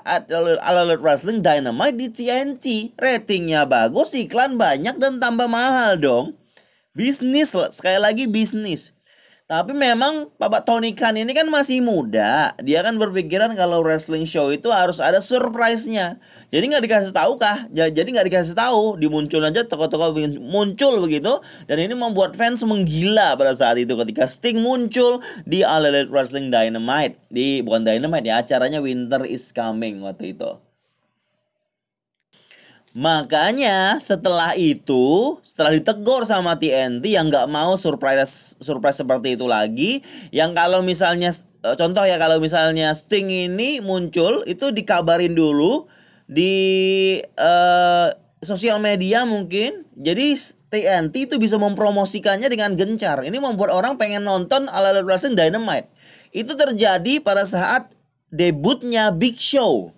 All 0.63 0.95
Wrestling 0.97 1.45
Dynamite 1.45 1.99
di 1.99 2.09
TNT. 2.09 2.65
Ratingnya 2.97 3.67
bagus, 3.67 4.17
iklan 4.17 4.57
banyak 4.57 4.97
dan 4.97 5.19
tambah 5.19 5.51
mahal 5.51 5.99
dong. 5.99 6.39
Bisnis, 6.95 7.51
sekali 7.75 7.99
lagi 7.99 8.31
bisnis. 8.31 8.94
Tapi 9.45 9.77
memang 9.77 10.33
Bapak 10.41 10.65
Tony 10.65 10.97
Khan 10.97 11.21
ini 11.21 11.29
kan 11.37 11.45
masih 11.53 11.85
muda. 11.85 12.57
Dia 12.65 12.81
kan 12.81 12.97
berpikiran 12.97 13.53
kalau 13.53 13.85
wrestling 13.85 14.25
show 14.25 14.49
itu 14.49 14.73
harus 14.73 15.05
ada 15.05 15.21
surprise-nya. 15.21 16.17
Jadi 16.49 16.65
nggak 16.73 16.81
dikasih 16.89 17.13
tahu 17.13 17.37
kah? 17.37 17.69
Jadi 17.69 18.09
nggak 18.09 18.25
dikasih 18.25 18.57
tahu. 18.57 18.97
Dimuncul 18.97 19.45
aja 19.45 19.69
toko-toko 19.69 20.17
muncul 20.41 20.97
begitu. 21.05 21.45
Dan 21.69 21.77
ini 21.77 21.93
membuat 21.93 22.41
fans 22.41 22.65
menggila 22.65 23.37
pada 23.37 23.53
saat 23.53 23.77
itu 23.77 23.93
ketika 24.01 24.25
Sting 24.25 24.65
muncul 24.65 25.21
di 25.45 25.61
All 25.61 25.85
Elite 25.85 26.09
Wrestling 26.09 26.49
Dynamite. 26.49 27.21
Di 27.29 27.61
bukan 27.61 27.85
Dynamite 27.85 28.25
ya, 28.25 28.41
acaranya 28.41 28.81
Winter 28.81 29.29
is 29.29 29.53
Coming 29.53 30.01
waktu 30.01 30.33
itu. 30.33 30.64
Makanya 32.95 33.99
setelah 33.99 34.55
itu, 34.55 35.35
setelah 35.43 35.75
ditegur 35.75 36.23
sama 36.31 36.55
TNT 36.55 37.03
yang 37.11 37.27
nggak 37.27 37.51
mau 37.51 37.75
surprise 37.75 38.55
surprise 38.63 39.03
seperti 39.03 39.35
itu 39.35 39.51
lagi, 39.51 39.99
yang 40.31 40.55
kalau 40.55 40.79
misalnya 40.79 41.35
e, 41.67 41.75
contoh 41.75 42.07
ya 42.07 42.23
kalau 42.23 42.39
misalnya 42.39 42.95
Sting 42.95 43.27
ini 43.27 43.83
muncul 43.83 44.47
itu 44.47 44.71
dikabarin 44.71 45.35
dulu 45.35 45.91
di 46.31 47.19
uh, 47.35 48.15
sosial 48.47 48.79
media 48.79 49.27
mungkin. 49.27 49.83
Jadi 49.99 50.39
TNT 50.71 51.27
itu 51.27 51.35
bisa 51.43 51.59
mempromosikannya 51.59 52.47
dengan 52.47 52.79
gencar. 52.79 53.27
Ini 53.27 53.43
membuat 53.43 53.75
orang 53.75 53.99
pengen 53.99 54.23
nonton 54.23 54.71
ala 54.71 54.95
wrestling 55.03 55.35
Dynamite. 55.35 55.91
Itu 56.31 56.55
terjadi 56.55 57.19
pada 57.19 57.43
saat 57.43 57.91
debutnya 58.31 59.11
Big 59.11 59.35
Show. 59.35 59.91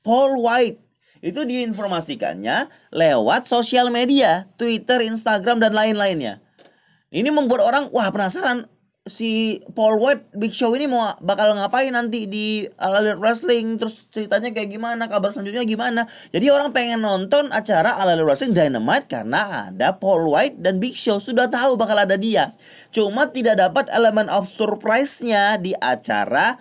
Paul 0.00 0.40
White 0.40 0.87
itu 1.24 1.42
diinformasikannya 1.42 2.70
lewat 2.94 3.44
sosial 3.44 3.90
media, 3.90 4.46
Twitter, 4.54 5.02
Instagram 5.02 5.58
dan 5.58 5.74
lain-lainnya. 5.74 6.42
Ini 7.08 7.32
membuat 7.32 7.64
orang 7.64 7.84
wah 7.90 8.12
penasaran. 8.12 8.68
Si 9.08 9.56
Paul 9.72 9.96
White 10.04 10.36
Big 10.36 10.52
Show 10.52 10.76
ini 10.76 10.84
mau 10.84 11.00
bakal 11.24 11.56
ngapain 11.56 11.88
nanti 11.88 12.28
di 12.28 12.68
All 12.76 13.00
Elite 13.00 13.16
Wrestling? 13.16 13.80
Terus 13.80 14.04
ceritanya 14.12 14.52
kayak 14.52 14.68
gimana? 14.68 15.08
Kabar 15.08 15.32
selanjutnya 15.32 15.64
gimana? 15.64 16.04
Jadi 16.28 16.52
orang 16.52 16.76
pengen 16.76 17.00
nonton 17.00 17.48
acara 17.48 17.96
All 17.96 18.12
Elite 18.12 18.28
Wrestling 18.28 18.52
Dynamite 18.52 19.08
karena 19.08 19.72
ada 19.72 19.96
Paul 19.96 20.28
White 20.28 20.60
dan 20.60 20.76
Big 20.76 20.92
Show. 20.92 21.16
Sudah 21.24 21.48
tahu 21.48 21.80
bakal 21.80 22.04
ada 22.04 22.20
dia. 22.20 22.52
Cuma 22.92 23.32
tidak 23.32 23.56
dapat 23.56 23.88
elemen 23.96 24.28
of 24.28 24.44
surprise-nya 24.44 25.56
di 25.56 25.72
acara 25.80 26.60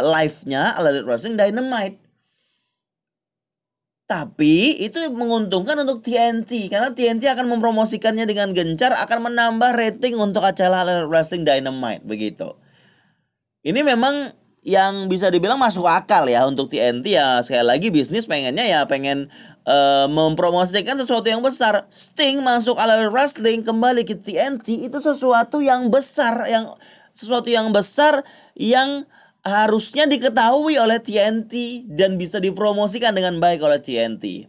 live-nya 0.00 0.72
All 0.80 0.88
Elite 0.88 1.04
Wrestling 1.04 1.36
Dynamite 1.36 2.01
tapi 4.12 4.76
itu 4.76 5.00
menguntungkan 5.08 5.72
untuk 5.88 6.04
TNT 6.04 6.68
karena 6.68 6.92
TNT 6.92 7.32
akan 7.32 7.48
mempromosikannya 7.48 8.28
dengan 8.28 8.52
gencar 8.52 8.92
akan 8.92 9.32
menambah 9.32 9.72
rating 9.72 10.20
untuk 10.20 10.44
acara 10.44 11.08
Wrestling 11.08 11.48
Dynamite 11.48 12.04
begitu. 12.04 12.52
Ini 13.64 13.80
memang 13.80 14.36
yang 14.60 15.08
bisa 15.08 15.32
dibilang 15.32 15.56
masuk 15.56 15.88
akal 15.88 16.28
ya 16.28 16.44
untuk 16.44 16.68
TNT 16.68 17.16
ya 17.16 17.40
sekali 17.40 17.64
lagi 17.64 17.88
bisnis 17.88 18.28
pengennya 18.28 18.68
ya 18.68 18.80
pengen 18.84 19.32
uh, 19.64 20.04
mempromosikan 20.12 21.00
sesuatu 21.00 21.32
yang 21.32 21.40
besar. 21.40 21.88
Sting 21.88 22.44
masuk 22.44 22.76
ala 22.76 23.08
wrestling 23.08 23.64
kembali 23.64 24.04
ke 24.04 24.20
TNT 24.20 24.92
itu 24.92 24.98
sesuatu 25.00 25.64
yang 25.64 25.88
besar 25.88 26.52
yang 26.52 26.68
sesuatu 27.16 27.48
yang 27.48 27.72
besar 27.72 28.28
yang 28.52 29.08
harusnya 29.42 30.06
diketahui 30.06 30.78
oleh 30.78 31.02
TNT 31.02 31.84
dan 31.90 32.14
bisa 32.14 32.38
dipromosikan 32.38 33.10
dengan 33.14 33.42
baik 33.42 33.58
oleh 33.62 33.82
TNT. 33.82 34.46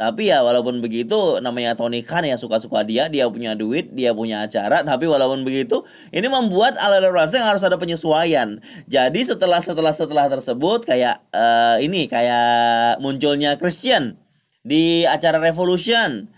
Tapi 0.00 0.32
ya 0.32 0.40
walaupun 0.40 0.80
begitu 0.80 1.44
namanya 1.44 1.76
Tony 1.76 2.00
Khan 2.00 2.24
ya 2.24 2.40
suka-suka 2.40 2.80
dia, 2.88 3.12
dia 3.12 3.28
punya 3.28 3.52
duit, 3.52 3.92
dia 3.92 4.16
punya 4.16 4.48
acara, 4.48 4.80
tapi 4.80 5.04
walaupun 5.04 5.44
begitu 5.44 5.84
ini 6.08 6.24
membuat 6.24 6.80
All 6.80 6.96
Elite 6.96 7.12
Wrestling 7.12 7.44
harus 7.44 7.60
ada 7.60 7.76
penyesuaian. 7.76 8.64
Jadi 8.88 9.20
setelah 9.28 9.60
setelah 9.60 9.92
setelah 9.92 10.32
tersebut 10.32 10.88
kayak 10.88 11.20
uh, 11.36 11.76
ini 11.84 12.08
kayak 12.08 12.96
munculnya 13.04 13.60
Christian 13.60 14.16
di 14.64 15.04
acara 15.04 15.36
Revolution. 15.36 16.32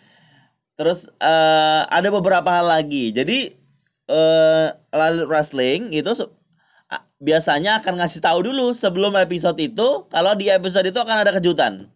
Terus 0.75 1.06
uh, 1.22 1.87
ada 1.87 2.11
beberapa 2.11 2.50
hal 2.50 2.66
lagi. 2.66 3.14
Jadi 3.14 3.46
uh, 4.11 4.75
All 4.90 5.22
Elite 5.22 5.30
Wrestling 5.30 5.94
itu 5.94 6.11
biasanya 7.23 7.79
akan 7.79 8.02
ngasih 8.02 8.19
tahu 8.19 8.50
dulu 8.50 8.75
sebelum 8.75 9.14
episode 9.14 9.55
itu 9.62 10.11
kalau 10.11 10.35
di 10.35 10.50
episode 10.50 10.91
itu 10.91 10.99
akan 10.99 11.23
ada 11.23 11.31
kejutan. 11.31 11.87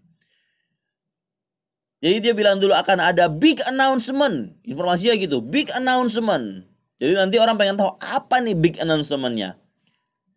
Jadi 1.99 2.23
dia 2.23 2.33
bilang 2.39 2.63
dulu 2.63 2.71
akan 2.71 3.03
ada 3.03 3.27
big 3.27 3.59
announcement. 3.67 4.55
Informasinya 4.63 5.19
gitu, 5.19 5.43
big 5.43 5.67
announcement. 5.75 6.63
Jadi 7.03 7.13
nanti 7.19 7.37
orang 7.43 7.59
pengen 7.59 7.75
tahu 7.75 7.99
apa 7.99 8.39
nih 8.39 8.55
big 8.55 8.79
announcementnya. 8.79 9.59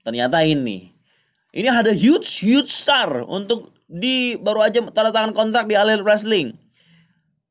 Ternyata 0.01 0.41
ini. 0.41 0.97
Ini 1.53 1.69
ada 1.69 1.93
huge 1.93 2.41
huge 2.41 2.69
star 2.69 3.25
untuk 3.29 3.73
di 3.89 4.37
baru 4.37 4.65
aja 4.65 4.81
tanda 4.89 5.13
tangan 5.13 5.33
kontrak 5.37 5.69
di 5.69 5.77
All 5.77 6.01
Wrestling. 6.01 6.57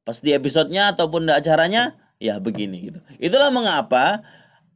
Pas 0.02 0.18
di 0.18 0.34
episodenya 0.34 0.96
ataupun 0.96 1.28
di 1.28 1.32
acaranya 1.34 1.94
ya 2.18 2.42
begini 2.42 2.90
gitu. 2.90 2.98
Itulah 3.22 3.54
mengapa 3.54 4.22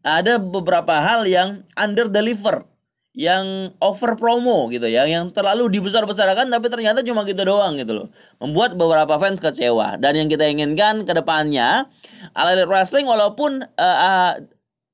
ada 0.02 0.38
beberapa 0.38 0.99
hal 0.99 1.26
yang 1.26 1.62
under 1.78 2.11
deliver 2.11 2.66
yang 3.12 3.76
over 3.85 4.16
promo 4.16 4.73
gitu 4.73 4.88
ya 4.88 5.04
yang 5.04 5.28
terlalu 5.28 5.68
dibesar-besarkan 5.68 6.49
tapi 6.49 6.73
ternyata 6.73 7.04
cuma 7.04 7.28
gitu 7.28 7.44
doang 7.44 7.76
gitu 7.76 7.92
loh. 7.92 8.09
Membuat 8.40 8.73
beberapa 8.80 9.21
fans 9.21 9.37
kecewa. 9.37 10.00
Dan 10.00 10.16
yang 10.16 10.28
kita 10.32 10.49
inginkan 10.49 11.04
ke 11.04 11.12
depannya 11.12 11.92
All 12.32 12.56
Elite 12.56 12.73
Wrestling 12.73 13.04
walaupun 13.04 13.68
uh, 13.76 13.85
uh, 13.85 14.32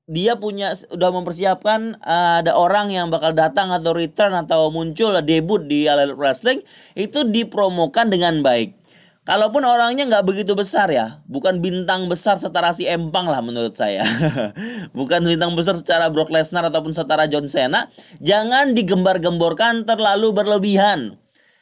dia 0.09 0.35
punya 0.35 0.75
udah 0.91 1.09
mempersiapkan 1.15 1.95
uh, 2.03 2.43
ada 2.43 2.59
orang 2.59 2.91
yang 2.91 3.07
bakal 3.07 3.31
datang 3.31 3.71
atau 3.71 3.95
return 3.95 4.35
atau 4.35 4.67
muncul 4.67 5.15
debut 5.23 5.63
di 5.63 5.87
All 5.87 6.03
Elite 6.03 6.19
Wrestling 6.19 6.59
itu 6.99 7.23
dipromokan 7.23 8.11
dengan 8.11 8.43
baik 8.43 8.78
Kalaupun 9.27 9.61
orangnya 9.61 10.07
nggak 10.09 10.25
begitu 10.25 10.57
besar 10.57 10.89
ya, 10.89 11.21
bukan 11.29 11.61
bintang 11.61 12.09
besar 12.09 12.39
setara 12.39 12.73
si 12.73 12.87
Empang 12.89 13.27
lah 13.27 13.43
menurut 13.43 13.75
saya. 13.75 14.01
bukan 14.97 15.21
bintang 15.21 15.53
besar 15.53 15.75
secara 15.77 16.09
Brock 16.09 16.33
Lesnar 16.33 16.65
ataupun 16.65 16.95
setara 16.95 17.29
John 17.29 17.45
Cena, 17.45 17.91
jangan 18.23 18.73
digembar-gemborkan 18.73 19.85
terlalu 19.85 20.33
berlebihan. 20.33 21.19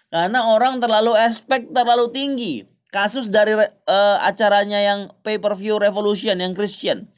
Karena 0.08 0.48
orang 0.48 0.80
terlalu 0.80 1.20
expect 1.20 1.76
terlalu 1.76 2.08
tinggi. 2.14 2.54
Kasus 2.88 3.28
dari 3.28 3.52
uh, 3.52 4.18
acaranya 4.24 4.80
yang 4.80 5.00
pay-per-view 5.20 5.76
Revolution 5.76 6.40
yang 6.40 6.56
Christian. 6.56 7.12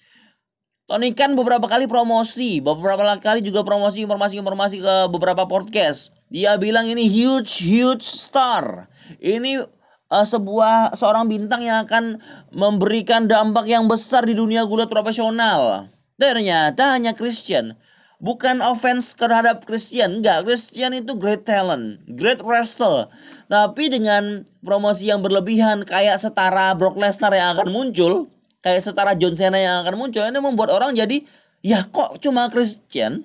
Tony 0.90 1.14
kan 1.14 1.38
beberapa 1.38 1.70
kali 1.70 1.86
promosi, 1.86 2.58
beberapa 2.66 3.06
kali 3.22 3.46
juga 3.46 3.62
promosi 3.62 4.02
informasi-informasi 4.02 4.82
ke 4.82 4.96
beberapa 5.14 5.46
podcast. 5.46 6.10
Dia 6.34 6.58
bilang 6.58 6.90
ini 6.90 7.06
huge 7.06 7.62
huge 7.62 8.02
star. 8.02 8.90
Ini 9.22 9.62
uh, 10.10 10.26
sebuah 10.26 10.98
seorang 10.98 11.30
bintang 11.30 11.64
yang 11.64 11.86
akan 11.86 12.20
memberikan 12.52 13.30
dampak 13.30 13.70
yang 13.70 13.86
besar 13.86 14.26
di 14.26 14.34
dunia 14.34 14.66
gulat 14.66 14.90
profesional. 14.90 15.90
Ternyata 16.20 17.00
hanya 17.00 17.16
Christian. 17.16 17.80
bukan 18.20 18.60
offense 18.60 19.16
terhadap 19.16 19.64
Christian, 19.64 20.20
enggak. 20.20 20.44
Christian 20.44 20.92
itu 20.92 21.16
great 21.16 21.48
talent, 21.48 22.04
great 22.06 22.44
wrestler. 22.44 23.08
Tapi 23.48 23.88
dengan 23.88 24.44
promosi 24.60 25.08
yang 25.08 25.24
berlebihan 25.24 25.88
kayak 25.88 26.20
setara 26.20 26.76
Brock 26.76 27.00
Lesnar 27.00 27.32
yang 27.32 27.56
akan 27.56 27.72
muncul, 27.72 28.28
kayak 28.60 28.84
setara 28.84 29.16
John 29.16 29.34
Cena 29.40 29.58
yang 29.58 29.88
akan 29.88 29.96
muncul, 29.96 30.22
ini 30.28 30.40
membuat 30.44 30.76
orang 30.76 30.94
jadi 30.94 31.24
ya 31.64 31.88
kok 31.88 32.20
cuma 32.20 32.52
Christian 32.52 33.24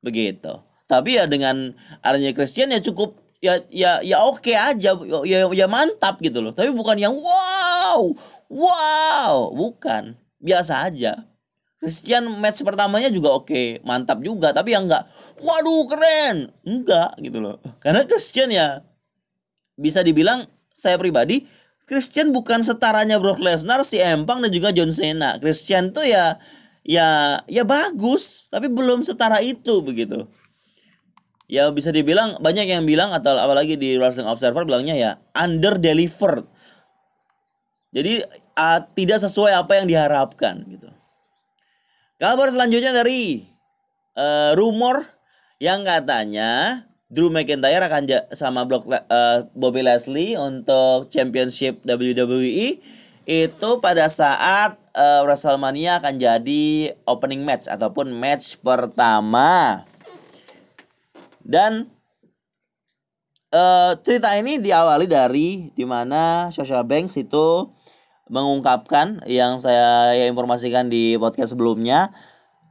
begitu. 0.00 0.64
Tapi 0.88 1.16
ya 1.16 1.24
dengan 1.28 1.72
adanya 2.04 2.36
Christian 2.36 2.72
ya 2.72 2.80
cukup 2.82 3.21
ya 3.42 3.58
ya 3.68 3.98
ya 4.06 4.22
oke 4.22 4.40
okay 4.40 4.54
aja 4.54 4.94
ya 5.26 5.50
ya 5.50 5.66
mantap 5.66 6.22
gitu 6.22 6.38
loh. 6.38 6.54
Tapi 6.54 6.70
bukan 6.70 6.96
yang 6.96 7.12
wow, 7.12 8.14
wow, 8.48 9.50
bukan. 9.52 10.14
Biasa 10.38 10.86
aja. 10.88 11.28
Christian 11.82 12.30
match 12.38 12.62
pertamanya 12.62 13.10
juga 13.10 13.34
oke, 13.34 13.50
okay, 13.50 13.66
mantap 13.82 14.22
juga, 14.22 14.54
tapi 14.54 14.70
yang 14.70 14.86
enggak, 14.86 15.02
waduh 15.42 15.90
keren, 15.90 16.54
enggak 16.62 17.18
gitu 17.18 17.42
loh. 17.42 17.58
Karena 17.82 18.06
Christian 18.06 18.54
ya 18.54 18.86
bisa 19.74 20.06
dibilang 20.06 20.46
saya 20.70 20.94
pribadi 20.94 21.42
Christian 21.92 22.30
bukan 22.30 22.62
setaranya 22.62 23.18
Brock 23.18 23.42
Lesnar, 23.42 23.82
si 23.82 23.98
Empang 23.98 24.40
dan 24.40 24.48
juga 24.48 24.70
John 24.70 24.94
Cena. 24.94 25.36
Christian 25.42 25.90
tuh 25.90 26.06
ya 26.06 26.38
ya 26.86 27.36
ya 27.50 27.66
bagus, 27.66 28.46
tapi 28.48 28.70
belum 28.70 29.02
setara 29.02 29.42
itu 29.42 29.82
begitu. 29.82 30.30
Ya 31.52 31.68
bisa 31.68 31.92
dibilang 31.92 32.40
banyak 32.40 32.64
yang 32.64 32.88
bilang 32.88 33.12
atau 33.12 33.36
apalagi 33.36 33.76
di 33.76 34.00
Wrestling 34.00 34.24
Observer 34.24 34.64
bilangnya 34.64 34.96
ya 34.96 35.10
under 35.36 35.76
delivered. 35.76 36.48
Jadi 37.92 38.24
uh, 38.56 38.80
tidak 38.96 39.20
sesuai 39.20 39.60
apa 39.60 39.76
yang 39.76 39.84
diharapkan 39.84 40.64
gitu. 40.64 40.88
Kabar 42.16 42.48
selanjutnya 42.48 42.96
dari 42.96 43.44
uh, 44.16 44.56
rumor 44.56 45.04
yang 45.60 45.84
katanya 45.84 46.88
Drew 47.12 47.28
McIntyre 47.28 47.84
akan 47.84 48.32
sama 48.32 48.64
Brock 48.64 48.88
uh, 48.88 49.44
Bobby 49.52 49.84
Leslie 49.84 50.40
untuk 50.40 51.12
Championship 51.12 51.84
WWE 51.84 52.80
itu 53.28 53.70
pada 53.84 54.08
saat 54.08 54.80
uh, 54.96 55.20
WrestleMania 55.28 56.00
akan 56.00 56.16
jadi 56.16 56.96
opening 57.04 57.44
match 57.44 57.68
ataupun 57.68 58.08
match 58.16 58.56
pertama. 58.64 59.84
Dan 61.42 61.90
uh, 63.52 63.92
cerita 64.00 64.34
ini 64.38 64.58
diawali 64.58 65.06
dari 65.06 65.70
di 65.74 65.84
mana 65.84 66.48
Sasha 66.54 66.80
Banks 66.82 67.18
itu 67.20 67.70
mengungkapkan 68.32 69.20
yang 69.28 69.60
saya 69.60 70.16
informasikan 70.24 70.88
di 70.88 71.20
podcast 71.20 71.52
sebelumnya 71.52 72.14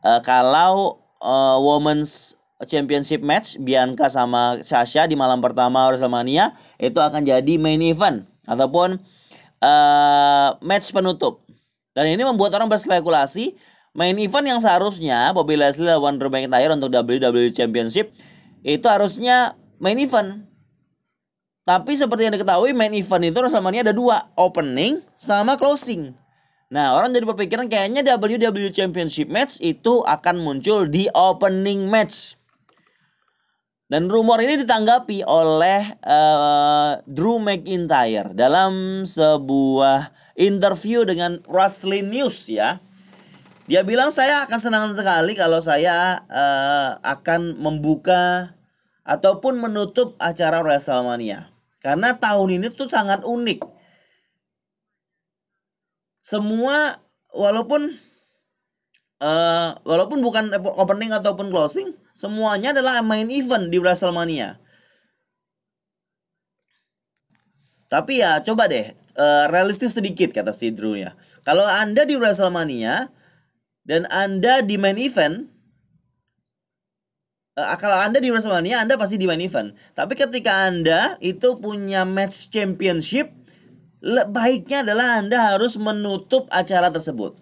uh, 0.02 0.20
kalau 0.26 1.04
uh, 1.22 1.58
Women's 1.62 2.36
Championship 2.66 3.26
match 3.26 3.58
Bianca 3.58 4.10
sama 4.10 4.58
Sasha 4.62 5.10
di 5.10 5.18
malam 5.18 5.42
pertama 5.42 5.90
WrestleMania 5.90 6.54
itu 6.78 6.98
akan 6.98 7.26
jadi 7.26 7.58
main 7.58 7.82
event 7.82 8.26
ataupun 8.46 9.02
uh, 9.62 10.50
match 10.62 10.94
penutup. 10.94 11.46
Dan 11.92 12.08
ini 12.08 12.22
membuat 12.24 12.56
orang 12.58 12.70
berspekulasi 12.70 13.58
main 13.98 14.16
event 14.18 14.46
yang 14.46 14.60
seharusnya 14.62 15.34
Bobby 15.36 15.58
Leslie 15.58 15.90
lawan 15.90 16.22
Drew 16.22 16.32
McIntyre 16.32 16.74
untuk 16.74 16.94
WWE 16.94 17.52
Championship 17.52 18.14
itu 18.62 18.86
harusnya 18.86 19.58
main 19.82 19.98
event 19.98 20.52
tapi 21.62 21.94
seperti 21.94 22.26
yang 22.26 22.34
diketahui 22.34 22.74
main 22.74 22.90
event 22.90 23.22
itu 23.22 23.38
WrestleMania 23.38 23.86
ada 23.86 23.94
dua, 23.94 24.34
opening 24.34 24.98
sama 25.14 25.62
closing. 25.62 26.18
Nah, 26.74 26.98
orang 26.98 27.14
jadi 27.14 27.28
berpikiran 27.28 27.70
kayaknya 27.70 28.02
WWE 28.18 28.74
Championship 28.74 29.30
match 29.30 29.62
itu 29.62 30.02
akan 30.02 30.42
muncul 30.42 30.90
di 30.90 31.06
opening 31.14 31.86
match. 31.86 32.40
Dan 33.92 34.08
rumor 34.08 34.40
ini 34.40 34.56
ditanggapi 34.64 35.28
oleh 35.28 35.84
uh, 36.08 36.98
Drew 37.04 37.44
McIntyre 37.44 38.32
dalam 38.32 39.04
sebuah 39.04 40.16
interview 40.40 41.04
dengan 41.04 41.44
Wrestling 41.46 42.08
News 42.08 42.48
ya. 42.48 42.80
Dia 43.72 43.88
bilang 43.88 44.12
saya 44.12 44.44
akan 44.44 44.60
senang 44.60 44.92
sekali 44.92 45.32
kalau 45.32 45.64
saya 45.64 46.28
uh, 46.28 47.00
akan 47.08 47.56
membuka 47.56 48.52
ataupun 49.08 49.64
menutup 49.64 50.20
acara 50.20 50.60
WrestleMania. 50.60 51.56
Karena 51.80 52.12
tahun 52.12 52.60
ini 52.60 52.68
tuh 52.76 52.92
sangat 52.92 53.24
unik. 53.24 53.64
Semua 56.20 57.00
walaupun 57.32 57.96
uh, 59.24 59.80
walaupun 59.88 60.20
bukan 60.20 60.52
opening 60.76 61.16
ataupun 61.16 61.48
closing, 61.48 61.96
semuanya 62.12 62.76
adalah 62.76 63.00
main 63.00 63.32
event 63.32 63.72
di 63.72 63.80
WrestleMania. 63.80 64.60
Tapi 67.88 68.20
ya 68.20 68.44
coba 68.44 68.68
deh 68.68 68.92
uh, 69.16 69.48
realistis 69.48 69.96
sedikit 69.96 70.36
kata 70.36 70.52
si 70.52 70.76
Drew 70.76 71.00
ya. 71.00 71.16
Kalau 71.48 71.64
Anda 71.64 72.04
di 72.04 72.20
WrestleMania 72.20 73.21
dan 73.82 74.06
Anda 74.14 74.62
di 74.62 74.78
main 74.78 74.98
event, 75.02 75.50
uh, 77.58 77.78
kalau 77.82 77.98
Anda 77.98 78.22
di 78.22 78.30
WrestleMania 78.30 78.86
Anda 78.86 78.96
pasti 78.98 79.18
di 79.18 79.26
main 79.26 79.42
event. 79.42 79.74
Tapi 79.98 80.14
ketika 80.14 80.70
Anda 80.70 81.18
itu 81.18 81.58
punya 81.58 82.06
match 82.06 82.54
championship, 82.54 83.34
baiknya 84.30 84.86
adalah 84.86 85.18
Anda 85.22 85.58
harus 85.58 85.78
menutup 85.82 86.46
acara 86.54 86.94
tersebut. 86.94 87.38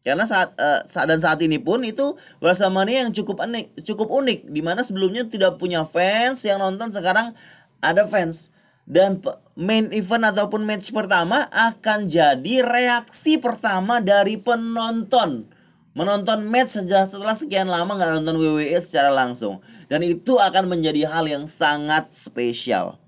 Karena 0.00 0.24
saat 0.24 0.56
uh, 0.56 0.80
saat 0.88 1.04
dan 1.04 1.20
saat 1.20 1.36
ini 1.44 1.60
pun 1.60 1.84
itu 1.84 2.16
WrestleMania 2.40 3.04
yang 3.08 3.12
cukup 3.12 3.44
unik, 3.44 3.84
cukup 3.84 4.08
unik 4.08 4.48
di 4.48 4.64
mana 4.64 4.80
sebelumnya 4.80 5.28
tidak 5.28 5.60
punya 5.60 5.84
fans 5.84 6.48
yang 6.48 6.64
nonton 6.64 6.88
sekarang 6.88 7.36
ada 7.84 8.08
fans 8.08 8.48
dan 8.88 9.20
main 9.52 9.92
event 9.92 10.32
ataupun 10.32 10.64
match 10.64 10.96
pertama 10.96 11.44
akan 11.52 12.08
jadi 12.08 12.64
reaksi 12.64 13.36
pertama 13.36 14.00
dari 14.00 14.40
penonton 14.40 15.57
menonton 15.98 16.46
match 16.46 16.78
sejak 16.78 17.10
setelah 17.10 17.34
sekian 17.34 17.66
lama 17.66 17.98
nggak 17.98 18.22
nonton 18.22 18.38
WWE 18.38 18.78
secara 18.78 19.10
langsung 19.10 19.58
dan 19.90 20.06
itu 20.06 20.38
akan 20.38 20.70
menjadi 20.70 21.10
hal 21.10 21.26
yang 21.26 21.50
sangat 21.50 22.14
spesial. 22.14 23.02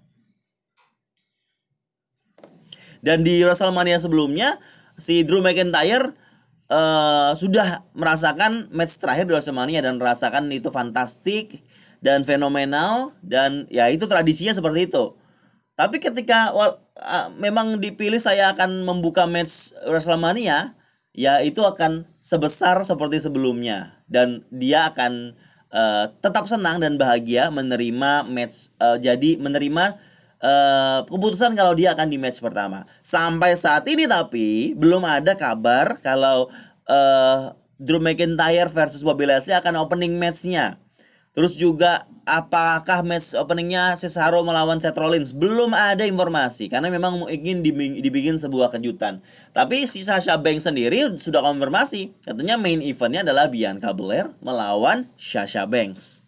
Dan 2.98 3.22
di 3.22 3.40
WrestleMania 3.46 4.02
sebelumnya 4.02 4.58
si 4.98 5.22
Drew 5.22 5.38
McIntyre 5.38 6.12
uh, 6.66 7.32
sudah 7.38 7.86
merasakan 7.94 8.68
match 8.74 8.98
terakhir 8.98 9.30
di 9.30 9.38
WrestleMania 9.38 9.86
dan 9.86 9.96
merasakan 9.96 10.50
itu 10.50 10.68
fantastik 10.68 11.62
dan 12.02 12.26
fenomenal 12.26 13.14
dan 13.22 13.70
ya 13.70 13.86
itu 13.86 14.04
tradisinya 14.10 14.52
seperti 14.52 14.90
itu. 14.90 15.14
Tapi 15.78 15.96
ketika 15.96 16.52
uh, 16.52 16.76
memang 17.40 17.80
dipilih 17.80 18.20
saya 18.20 18.52
akan 18.52 18.84
membuka 18.84 19.24
match 19.24 19.72
WrestleMania, 19.88 20.76
ya 21.14 21.42
itu 21.42 21.62
akan 21.62 22.06
sebesar 22.22 22.82
seperti 22.86 23.18
sebelumnya 23.18 23.98
dan 24.06 24.46
dia 24.50 24.90
akan 24.90 25.34
uh, 25.74 26.10
tetap 26.22 26.46
senang 26.46 26.78
dan 26.78 26.98
bahagia 26.98 27.50
menerima 27.50 28.26
match 28.30 28.70
uh, 28.78 28.98
jadi 28.98 29.38
menerima 29.38 29.98
uh, 30.42 30.98
keputusan 31.06 31.54
kalau 31.54 31.72
dia 31.76 31.94
akan 31.94 32.08
di 32.10 32.18
match 32.18 32.42
pertama. 32.42 32.84
Sampai 33.00 33.54
saat 33.54 33.86
ini 33.86 34.08
tapi 34.08 34.74
belum 34.74 35.04
ada 35.06 35.36
kabar 35.36 36.00
kalau 36.02 36.50
uh, 36.88 37.54
Drew 37.80 38.02
McIntyre 38.02 38.68
versus 38.68 39.00
Bobby 39.00 39.24
Leslie 39.24 39.56
akan 39.56 39.80
opening 39.80 40.20
matchnya. 40.20 40.76
Terus 41.30 41.54
juga 41.54 42.10
apakah 42.26 43.06
match 43.06 43.38
openingnya 43.38 43.94
Cesaro 43.94 44.42
melawan 44.42 44.82
Seth 44.82 44.98
Rollins? 44.98 45.30
Belum 45.30 45.70
ada 45.70 46.02
informasi 46.02 46.66
karena 46.66 46.90
memang 46.90 47.22
ingin 47.30 47.62
dibikin 48.02 48.34
sebuah 48.34 48.74
kejutan. 48.74 49.22
Tapi 49.54 49.86
si 49.86 50.02
Sasha 50.02 50.34
Banks 50.34 50.66
sendiri 50.66 51.06
sudah 51.14 51.38
konfirmasi 51.38 52.10
katanya 52.26 52.58
main 52.58 52.82
eventnya 52.82 53.22
adalah 53.22 53.46
Bianca 53.46 53.94
Belair 53.94 54.34
melawan 54.42 55.06
Sasha 55.14 55.62
Banks. 55.70 56.26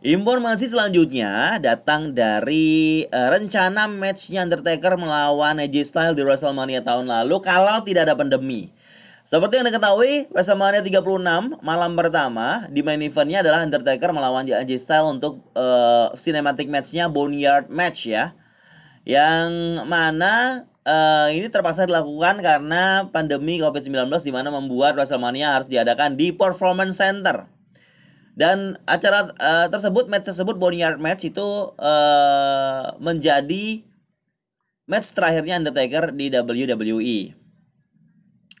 Informasi 0.00 0.66
selanjutnya 0.66 1.60
datang 1.62 2.16
dari 2.16 3.04
uh, 3.12 3.28
rencana 3.30 3.84
matchnya 3.86 4.42
Undertaker 4.42 4.96
melawan 4.96 5.60
AJ 5.60 5.92
Styles 5.92 6.16
di 6.16 6.24
WrestleMania 6.24 6.80
tahun 6.80 7.06
lalu 7.06 7.38
kalau 7.44 7.78
tidak 7.84 8.08
ada 8.08 8.16
pandemi. 8.16 8.72
Seperti 9.20 9.60
yang 9.60 9.68
diketahui, 9.68 10.32
WrestleMania 10.32 10.80
36 10.80 11.60
malam 11.60 11.92
pertama 11.94 12.66
di 12.72 12.80
main 12.80 12.98
eventnya 12.98 13.44
adalah 13.44 13.62
Undertaker 13.62 14.10
melawan 14.10 14.48
AJ 14.48 14.80
Styles 14.80 15.20
untuk 15.20 15.44
uh, 15.54 16.10
cinematic 16.16 16.66
matchnya 16.66 17.06
Boneyard 17.12 17.68
Match 17.68 18.08
ya. 18.08 18.32
Yang 19.04 19.84
mana 19.86 20.64
uh, 20.88 21.28
ini 21.32 21.46
terpaksa 21.52 21.84
dilakukan 21.84 22.40
karena 22.40 23.08
pandemi 23.12 23.60
COVID-19 23.60 24.08
di 24.24 24.32
mana 24.32 24.48
membuat 24.48 24.96
WrestleMania 24.96 25.60
harus 25.60 25.68
diadakan 25.68 26.16
di 26.16 26.32
Performance 26.32 26.96
Center. 26.98 27.48
Dan 28.34 28.80
acara 28.88 29.28
uh, 29.36 29.66
tersebut, 29.68 30.08
match 30.08 30.32
tersebut 30.32 30.56
Boneyard 30.56 30.96
Match 30.96 31.28
itu 31.28 31.76
uh, 31.76 32.84
menjadi 32.96 33.84
match 34.88 35.12
terakhirnya 35.12 35.60
Undertaker 35.60 36.14
di 36.16 36.32
WWE. 36.32 37.39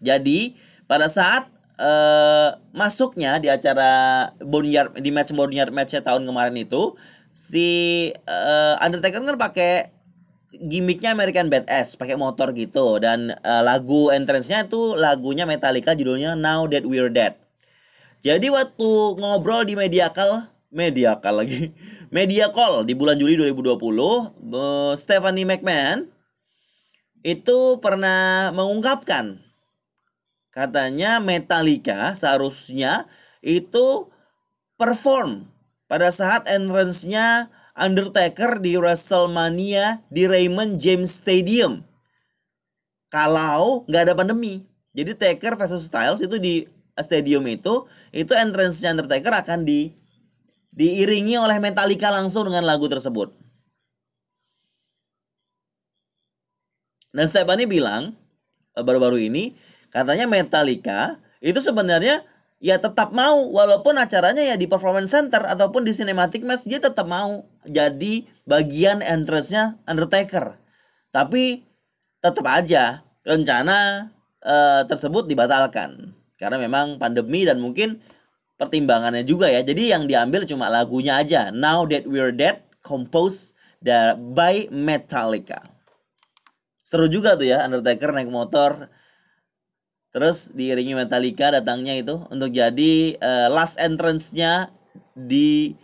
Jadi 0.00 0.56
pada 0.88 1.06
saat 1.06 1.46
uh, 1.80 2.56
masuknya 2.76 3.40
di 3.40 3.48
acara 3.48 4.26
Boneyard 4.40 5.00
di 5.00 5.12
match 5.12 5.32
Boneyard 5.32 5.72
matchnya 5.72 6.04
tahun 6.04 6.28
kemarin 6.28 6.56
itu 6.60 6.96
si 7.30 8.10
uh, 8.26 8.76
Undertaker 8.82 9.22
kan 9.22 9.38
pakai 9.38 10.00
gimmicknya 10.60 11.14
American 11.14 11.46
Badass 11.48 11.94
pakai 11.94 12.18
motor 12.18 12.50
gitu 12.52 12.98
dan 12.98 13.32
uh, 13.46 13.62
lagu 13.62 14.10
entrance-nya 14.10 14.66
itu 14.66 14.98
lagunya 14.98 15.46
Metallica 15.46 15.94
judulnya 15.94 16.34
Now 16.34 16.66
That 16.66 16.84
We're 16.84 17.08
Dead. 17.08 17.38
Jadi 18.20 18.52
waktu 18.52 18.90
ngobrol 19.16 19.64
di 19.64 19.78
media 19.78 20.12
call, 20.12 20.44
media 20.68 21.16
call 21.22 21.40
lagi, 21.40 21.72
media 22.12 22.52
call 22.52 22.84
di 22.84 22.92
bulan 22.92 23.16
Juli 23.16 23.38
2020, 23.38 23.80
uh, 23.80 24.92
Stephanie 24.92 25.48
McMahon 25.48 26.10
itu 27.24 27.80
pernah 27.80 28.52
mengungkapkan 28.52 29.49
katanya 30.50 31.22
Metallica 31.22 32.14
seharusnya 32.14 33.06
itu 33.40 34.10
perform 34.76 35.48
pada 35.90 36.14
saat 36.14 36.46
entrance-nya 36.46 37.50
Undertaker 37.74 38.60
di 38.60 38.76
WrestleMania 38.76 40.04
di 40.12 40.28
Raymond 40.28 40.76
James 40.76 41.16
Stadium. 41.16 41.86
Kalau 43.08 43.88
nggak 43.88 44.02
ada 44.10 44.14
pandemi. 44.14 44.68
Jadi 44.92 45.16
Taker 45.16 45.54
versus 45.54 45.86
Styles 45.86 46.20
itu 46.20 46.36
di 46.36 46.66
stadium 46.98 47.46
itu, 47.46 47.86
itu 48.10 48.32
entrance 48.36 48.82
Undertaker 48.84 49.32
akan 49.32 49.64
di 49.64 49.90
diiringi 50.70 51.34
oleh 51.38 51.58
Metallica 51.58 52.10
langsung 52.10 52.46
dengan 52.46 52.62
lagu 52.66 52.86
tersebut. 52.86 53.34
Dan 57.10 57.26
Stephanie 57.26 57.66
bilang 57.66 58.14
eh, 58.78 58.84
baru-baru 58.84 59.26
ini 59.26 59.54
katanya 59.90 60.26
Metallica 60.26 61.18
itu 61.42 61.58
sebenarnya 61.58 62.22
ya 62.60 62.76
tetap 62.76 63.10
mau 63.16 63.48
walaupun 63.48 63.96
acaranya 63.96 64.44
ya 64.44 64.54
di 64.54 64.68
performance 64.68 65.10
center 65.10 65.40
ataupun 65.48 65.82
di 65.88 65.96
cinematic 65.96 66.44
match 66.44 66.68
dia 66.68 66.78
tetap 66.78 67.08
mau 67.08 67.48
jadi 67.64 68.28
bagian 68.44 69.00
entrance-nya 69.00 69.80
Undertaker. 69.88 70.60
Tapi 71.10 71.64
tetap 72.20 72.44
aja 72.46 73.02
rencana 73.24 74.10
uh, 74.44 74.82
tersebut 74.84 75.26
dibatalkan 75.26 76.12
karena 76.36 76.56
memang 76.60 77.00
pandemi 77.00 77.48
dan 77.48 77.58
mungkin 77.58 77.98
pertimbangannya 78.60 79.24
juga 79.24 79.48
ya. 79.48 79.64
Jadi 79.64 79.88
yang 79.88 80.04
diambil 80.04 80.44
cuma 80.44 80.68
lagunya 80.68 81.16
aja. 81.16 81.48
Now 81.48 81.88
That 81.88 82.04
We're 82.04 82.36
Dead 82.36 82.60
composed 82.84 83.56
by 83.80 84.68
Metallica. 84.68 85.64
Seru 86.84 87.08
juga 87.08 87.40
tuh 87.40 87.48
ya 87.48 87.64
Undertaker 87.64 88.12
naik 88.12 88.28
motor 88.28 88.92
Terus 90.10 90.50
diiringi 90.50 90.98
Metallica 90.98 91.54
datangnya 91.54 91.94
itu 91.94 92.26
untuk 92.34 92.50
jadi 92.50 93.14
uh, 93.22 93.48
last 93.54 93.78
entrance-nya 93.78 94.74
di 95.14 95.78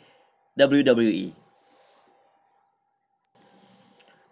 WWE. 0.59 1.31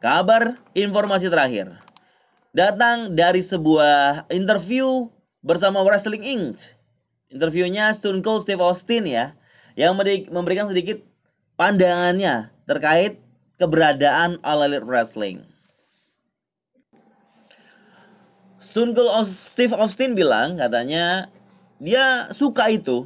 Kabar 0.03 0.59
informasi 0.77 1.31
terakhir 1.31 1.81
datang 2.55 3.15
dari 3.15 3.41
sebuah 3.41 4.29
interview 4.29 5.09
bersama 5.41 5.81
Wrestling 5.87 6.27
Inc. 6.27 6.77
Interviewnya 7.31 7.91
Stone 7.95 8.23
Cold 8.23 8.47
Steve 8.47 8.63
Austin 8.63 9.11
ya, 9.11 9.35
yang 9.75 9.95
memberikan 10.31 10.71
sedikit 10.71 11.03
pandangannya 11.59 12.55
terkait 12.67 13.19
keberadaan 13.59 14.39
All 14.43 14.63
Elite 14.67 14.87
Wrestling. 14.87 15.54
Cold 18.73 18.97
Steve 19.29 19.77
Austin 19.77 20.17
bilang 20.17 20.57
katanya 20.57 21.29
dia 21.77 22.33
suka 22.33 22.73
itu. 22.73 23.05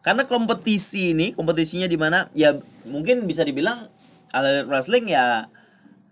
Karena 0.00 0.24
kompetisi 0.24 1.12
ini 1.12 1.36
kompetisinya 1.36 1.84
di 1.84 1.98
mana 2.00 2.32
ya 2.32 2.56
mungkin 2.88 3.28
bisa 3.28 3.44
dibilang 3.44 3.92
All 4.32 4.64
Wrestling 4.64 5.10
ya 5.12 5.52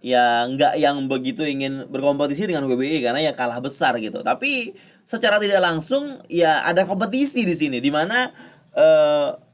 ya 0.05 0.45
nggak 0.45 0.77
yang 0.77 1.09
begitu 1.09 1.41
ingin 1.49 1.89
berkompetisi 1.89 2.45
dengan 2.45 2.69
WWE 2.69 3.01
karena 3.01 3.25
ya 3.25 3.33
kalah 3.33 3.63
besar 3.65 3.97
gitu. 3.97 4.21
Tapi 4.21 4.77
secara 5.07 5.41
tidak 5.41 5.65
langsung 5.65 6.21
ya 6.29 6.61
ada 6.67 6.85
kompetisi 6.85 7.49
di 7.49 7.57
sini 7.57 7.81
di 7.81 7.89
mana 7.89 8.29
uh, 8.77 9.46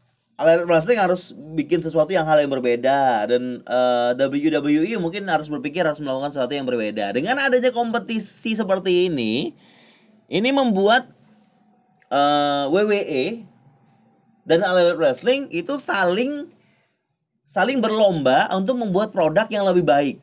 Elite 0.42 0.68
Wrestling 0.68 1.00
harus 1.00 1.32
bikin 1.54 1.78
sesuatu 1.78 2.10
yang 2.10 2.26
hal 2.26 2.42
yang 2.42 2.50
berbeda 2.50 3.26
dan 3.30 3.62
uh, 3.66 4.12
eh, 4.12 4.28
WWE 4.50 4.98
mungkin 4.98 5.26
harus 5.30 5.46
berpikir 5.48 5.86
harus 5.86 6.02
melakukan 6.02 6.34
sesuatu 6.34 6.52
yang 6.52 6.66
berbeda. 6.68 7.14
Dengan 7.14 7.38
adanya 7.38 7.70
kompetisi 7.70 8.52
seperti 8.52 9.08
ini, 9.10 9.54
ini 10.28 10.50
membuat 10.50 11.10
uh, 12.12 12.66
eh, 12.68 12.74
WWE 12.74 13.24
dan 14.42 14.58
Elite 14.66 14.98
Wrestling 14.98 15.46
itu 15.54 15.78
saling 15.78 16.50
saling 17.42 17.78
berlomba 17.82 18.50
untuk 18.54 18.78
membuat 18.78 19.10
produk 19.10 19.46
yang 19.50 19.66
lebih 19.66 19.86
baik. 19.86 20.16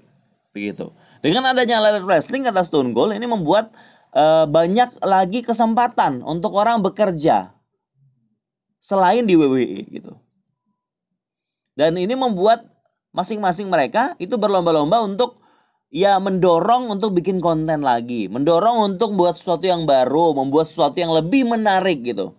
Begitu. 0.55 0.91
Dengan 1.19 1.51
adanya 1.51 1.83
Elite 1.83 2.07
Wrestling 2.07 2.47
kata 2.47 2.63
Stone 2.63 2.95
Cold 2.95 3.15
ini 3.15 3.27
membuat 3.27 3.71
uh, 4.15 4.47
banyak 4.49 4.99
lagi 5.03 5.45
kesempatan 5.45 6.23
untuk 6.23 6.55
orang 6.55 6.81
bekerja 6.81 7.58
selain 8.79 9.27
di 9.27 9.35
WWE 9.35 9.85
gitu. 9.91 10.15
Dan 11.75 11.95
ini 11.95 12.15
membuat 12.15 12.67
masing-masing 13.15 13.71
mereka 13.71 14.15
itu 14.19 14.35
berlomba-lomba 14.35 15.03
untuk 15.03 15.39
ya 15.89 16.17
mendorong 16.19 16.91
untuk 16.91 17.15
bikin 17.15 17.39
konten 17.39 17.81
lagi, 17.83 18.27
mendorong 18.27 18.95
untuk 18.95 19.15
membuat 19.15 19.35
sesuatu 19.35 19.63
yang 19.67 19.83
baru, 19.87 20.35
membuat 20.35 20.67
sesuatu 20.67 20.97
yang 20.99 21.11
lebih 21.11 21.47
menarik 21.47 22.03
gitu. 22.03 22.35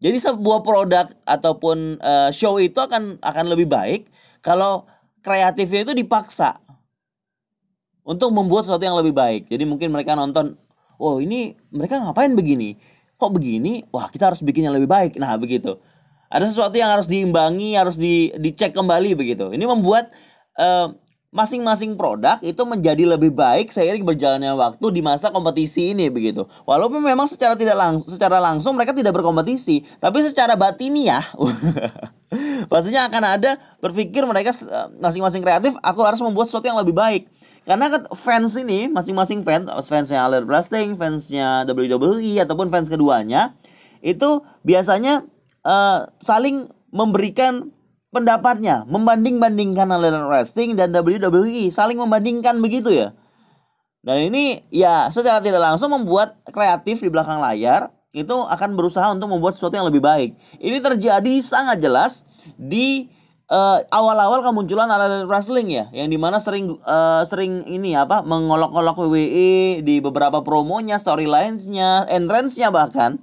Jadi 0.00 0.16
sebuah 0.16 0.64
produk 0.64 1.12
ataupun 1.28 2.00
uh, 2.00 2.32
show 2.32 2.56
itu 2.56 2.80
akan 2.80 3.20
akan 3.20 3.46
lebih 3.52 3.68
baik 3.68 4.08
kalau 4.40 4.88
kreatifnya 5.20 5.84
itu 5.84 5.92
dipaksa 5.92 6.56
untuk 8.00 8.32
membuat 8.32 8.64
sesuatu 8.64 8.80
yang 8.80 8.96
lebih 8.96 9.12
baik. 9.12 9.52
Jadi 9.52 9.68
mungkin 9.68 9.92
mereka 9.92 10.16
nonton, 10.16 10.56
oh 10.96 11.20
ini 11.20 11.52
mereka 11.68 12.00
ngapain 12.00 12.32
begini? 12.32 12.80
Kok 13.20 13.36
begini 13.36 13.84
wah 13.92 14.08
kita 14.08 14.32
harus 14.32 14.40
bikin 14.40 14.64
yang 14.64 14.74
lebih 14.74 14.88
baik 14.88 15.20
nah 15.20 15.36
begitu 15.36 15.76
ada 16.32 16.48
sesuatu 16.48 16.72
yang 16.80 16.88
harus 16.88 17.04
diimbangi 17.04 17.76
harus 17.76 18.00
di 18.00 18.32
dicek 18.40 18.72
kembali 18.72 19.12
begitu 19.12 19.52
ini 19.52 19.68
membuat 19.68 20.08
eh, 20.56 20.88
masing-masing 21.30 21.94
produk 21.94 22.42
itu 22.42 22.58
menjadi 22.66 23.06
lebih 23.06 23.30
baik 23.30 23.70
seiring 23.70 24.02
berjalannya 24.02 24.50
waktu 24.50 24.86
di 24.90 24.98
masa 24.98 25.30
kompetisi 25.30 25.94
ini 25.94 26.10
begitu. 26.10 26.42
Walaupun 26.66 26.98
memang 26.98 27.30
secara 27.30 27.54
tidak 27.54 27.78
langsung 27.78 28.10
secara 28.10 28.42
langsung 28.42 28.74
mereka 28.74 28.90
tidak 28.90 29.14
berkompetisi, 29.14 29.86
tapi 30.02 30.26
secara 30.26 30.58
batiniah 30.58 31.22
pastinya 32.70 33.06
akan 33.06 33.22
ada 33.38 33.54
berpikir 33.78 34.26
mereka 34.26 34.50
eh, 34.50 34.88
masing-masing 34.98 35.42
kreatif 35.46 35.78
aku 35.86 36.02
harus 36.02 36.18
membuat 36.18 36.50
sesuatu 36.50 36.66
yang 36.66 36.78
lebih 36.82 36.98
baik. 36.98 37.30
Karena 37.68 37.92
fans 38.16 38.56
ini 38.56 38.88
masing-masing 38.88 39.44
fans, 39.44 39.68
fansnya 39.86 40.24
Elite 40.26 40.48
Wrestling, 40.48 40.96
fansnya 40.96 41.68
WWE 41.68 42.40
ataupun 42.40 42.72
fans 42.72 42.88
keduanya 42.88 43.52
itu 44.00 44.40
biasanya 44.64 45.28
uh, 45.64 46.08
saling 46.18 46.72
memberikan 46.90 47.68
pendapatnya, 48.10 48.88
membanding-bandingkan 48.88 49.86
Elite 49.92 50.26
Wrestling 50.26 50.74
dan 50.74 50.90
WWE, 50.90 51.68
saling 51.70 52.00
membandingkan 52.00 52.58
begitu 52.58 52.90
ya. 52.90 53.14
Dan 54.00 54.32
ini 54.32 54.64
ya 54.72 55.12
secara 55.12 55.44
tidak 55.44 55.60
langsung 55.60 55.92
membuat 55.92 56.40
kreatif 56.48 57.04
di 57.04 57.12
belakang 57.12 57.36
layar 57.36 57.92
itu 58.10 58.32
akan 58.32 58.74
berusaha 58.74 59.06
untuk 59.12 59.30
membuat 59.30 59.54
sesuatu 59.54 59.76
yang 59.76 59.86
lebih 59.86 60.02
baik. 60.02 60.34
Ini 60.58 60.80
terjadi 60.82 61.34
sangat 61.44 61.78
jelas 61.78 62.24
di 62.56 63.12
uh, 63.50 63.78
awal-awal 63.90 64.40
kemunculan 64.46 64.88
ala 64.88 65.26
wrestling 65.26 65.68
ya, 65.68 65.90
yang 65.90 66.08
di 66.08 66.16
mana 66.16 66.38
sering 66.38 66.78
uh, 66.86 67.26
sering 67.26 67.66
ini 67.66 67.98
apa 67.98 68.22
mengolok-olok 68.22 69.10
WWE 69.10 69.82
di 69.82 69.98
beberapa 69.98 70.40
promonya, 70.40 70.96
storylines-nya, 70.96 72.08
entrance-nya 72.08 72.70
bahkan. 72.70 73.18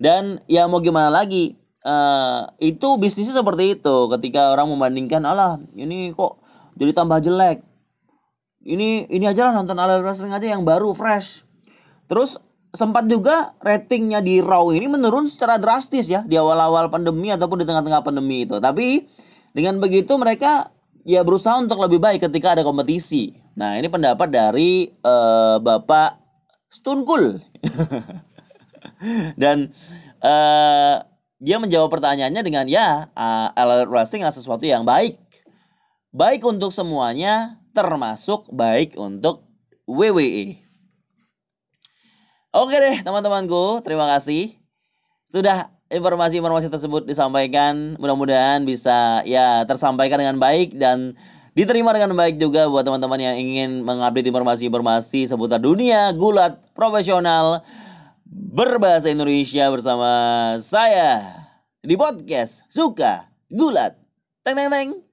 Dan 0.00 0.40
ya 0.48 0.64
mau 0.64 0.80
gimana 0.80 1.12
lagi, 1.12 1.60
uh, 1.84 2.48
itu 2.56 2.96
bisnisnya 2.96 3.36
seperti 3.36 3.76
itu. 3.76 3.96
Ketika 4.16 4.56
orang 4.56 4.72
membandingkan, 4.72 5.20
alah 5.28 5.60
ini 5.76 6.16
kok 6.16 6.40
jadi 6.78 6.96
tambah 6.96 7.20
jelek. 7.20 7.60
Ini 8.64 9.12
ini 9.12 9.24
aja 9.28 9.50
lah 9.50 9.60
nonton 9.60 9.76
ala 9.76 10.00
wrestling 10.00 10.32
aja 10.32 10.48
yang 10.56 10.64
baru, 10.64 10.96
fresh. 10.96 11.44
Terus 12.08 12.40
sempat 12.70 13.10
juga 13.10 13.52
ratingnya 13.58 14.22
di 14.22 14.38
Raw 14.38 14.70
ini 14.70 14.86
menurun 14.86 15.26
secara 15.26 15.58
drastis 15.58 16.06
ya 16.06 16.22
di 16.22 16.38
awal-awal 16.38 16.86
pandemi 16.86 17.34
ataupun 17.34 17.60
di 17.60 17.66
tengah-tengah 17.66 18.00
pandemi 18.00 18.46
itu. 18.46 18.56
Tapi 18.56 19.04
dengan 19.56 19.78
begitu 19.82 20.14
mereka 20.16 20.70
ya 21.04 21.24
berusaha 21.24 21.58
untuk 21.58 21.80
lebih 21.80 21.98
baik 21.98 22.26
ketika 22.28 22.54
ada 22.58 22.62
kompetisi. 22.62 23.34
Nah, 23.58 23.76
ini 23.76 23.90
pendapat 23.90 24.28
dari 24.30 24.88
uh, 25.04 25.58
Bapak 25.58 26.16
Stunkul. 26.70 27.42
Dan 29.42 29.72
uh, 30.22 30.96
dia 31.40 31.56
menjawab 31.56 31.88
pertanyaannya 31.88 32.42
dengan 32.44 32.68
ya, 32.68 33.08
uh, 33.16 33.48
Wrestling 33.88 34.22
adalah 34.22 34.36
sesuatu 34.36 34.64
yang 34.68 34.84
baik. 34.84 35.16
Baik 36.12 36.44
untuk 36.44 36.74
semuanya, 36.74 37.62
termasuk 37.72 38.50
baik 38.52 38.98
untuk 38.98 39.46
WWE. 39.88 40.58
Oke 42.50 42.76
deh 42.82 42.98
teman-temanku, 43.06 43.78
terima 43.86 44.10
kasih. 44.10 44.58
Sudah 45.30 45.70
informasi-informasi 45.90 46.70
tersebut 46.70 47.02
disampaikan, 47.04 47.98
mudah-mudahan 47.98 48.62
bisa 48.62 49.26
ya 49.26 49.66
tersampaikan 49.66 50.22
dengan 50.22 50.38
baik 50.38 50.78
dan 50.78 51.18
diterima 51.58 51.90
dengan 51.90 52.14
baik 52.14 52.38
juga 52.38 52.70
buat 52.70 52.86
teman-teman 52.86 53.18
yang 53.18 53.36
ingin 53.36 53.82
mengupdate 53.82 54.30
informasi-informasi 54.30 55.26
seputar 55.26 55.58
dunia 55.58 56.14
gulat 56.14 56.62
profesional 56.78 57.66
berbahasa 58.30 59.10
Indonesia 59.10 59.66
bersama 59.74 60.10
saya 60.62 61.26
di 61.82 61.98
podcast 61.98 62.62
Suka 62.70 63.26
Gulat. 63.50 63.98
Teng 64.46 64.54
teng 64.54 64.70
teng. 64.70 65.09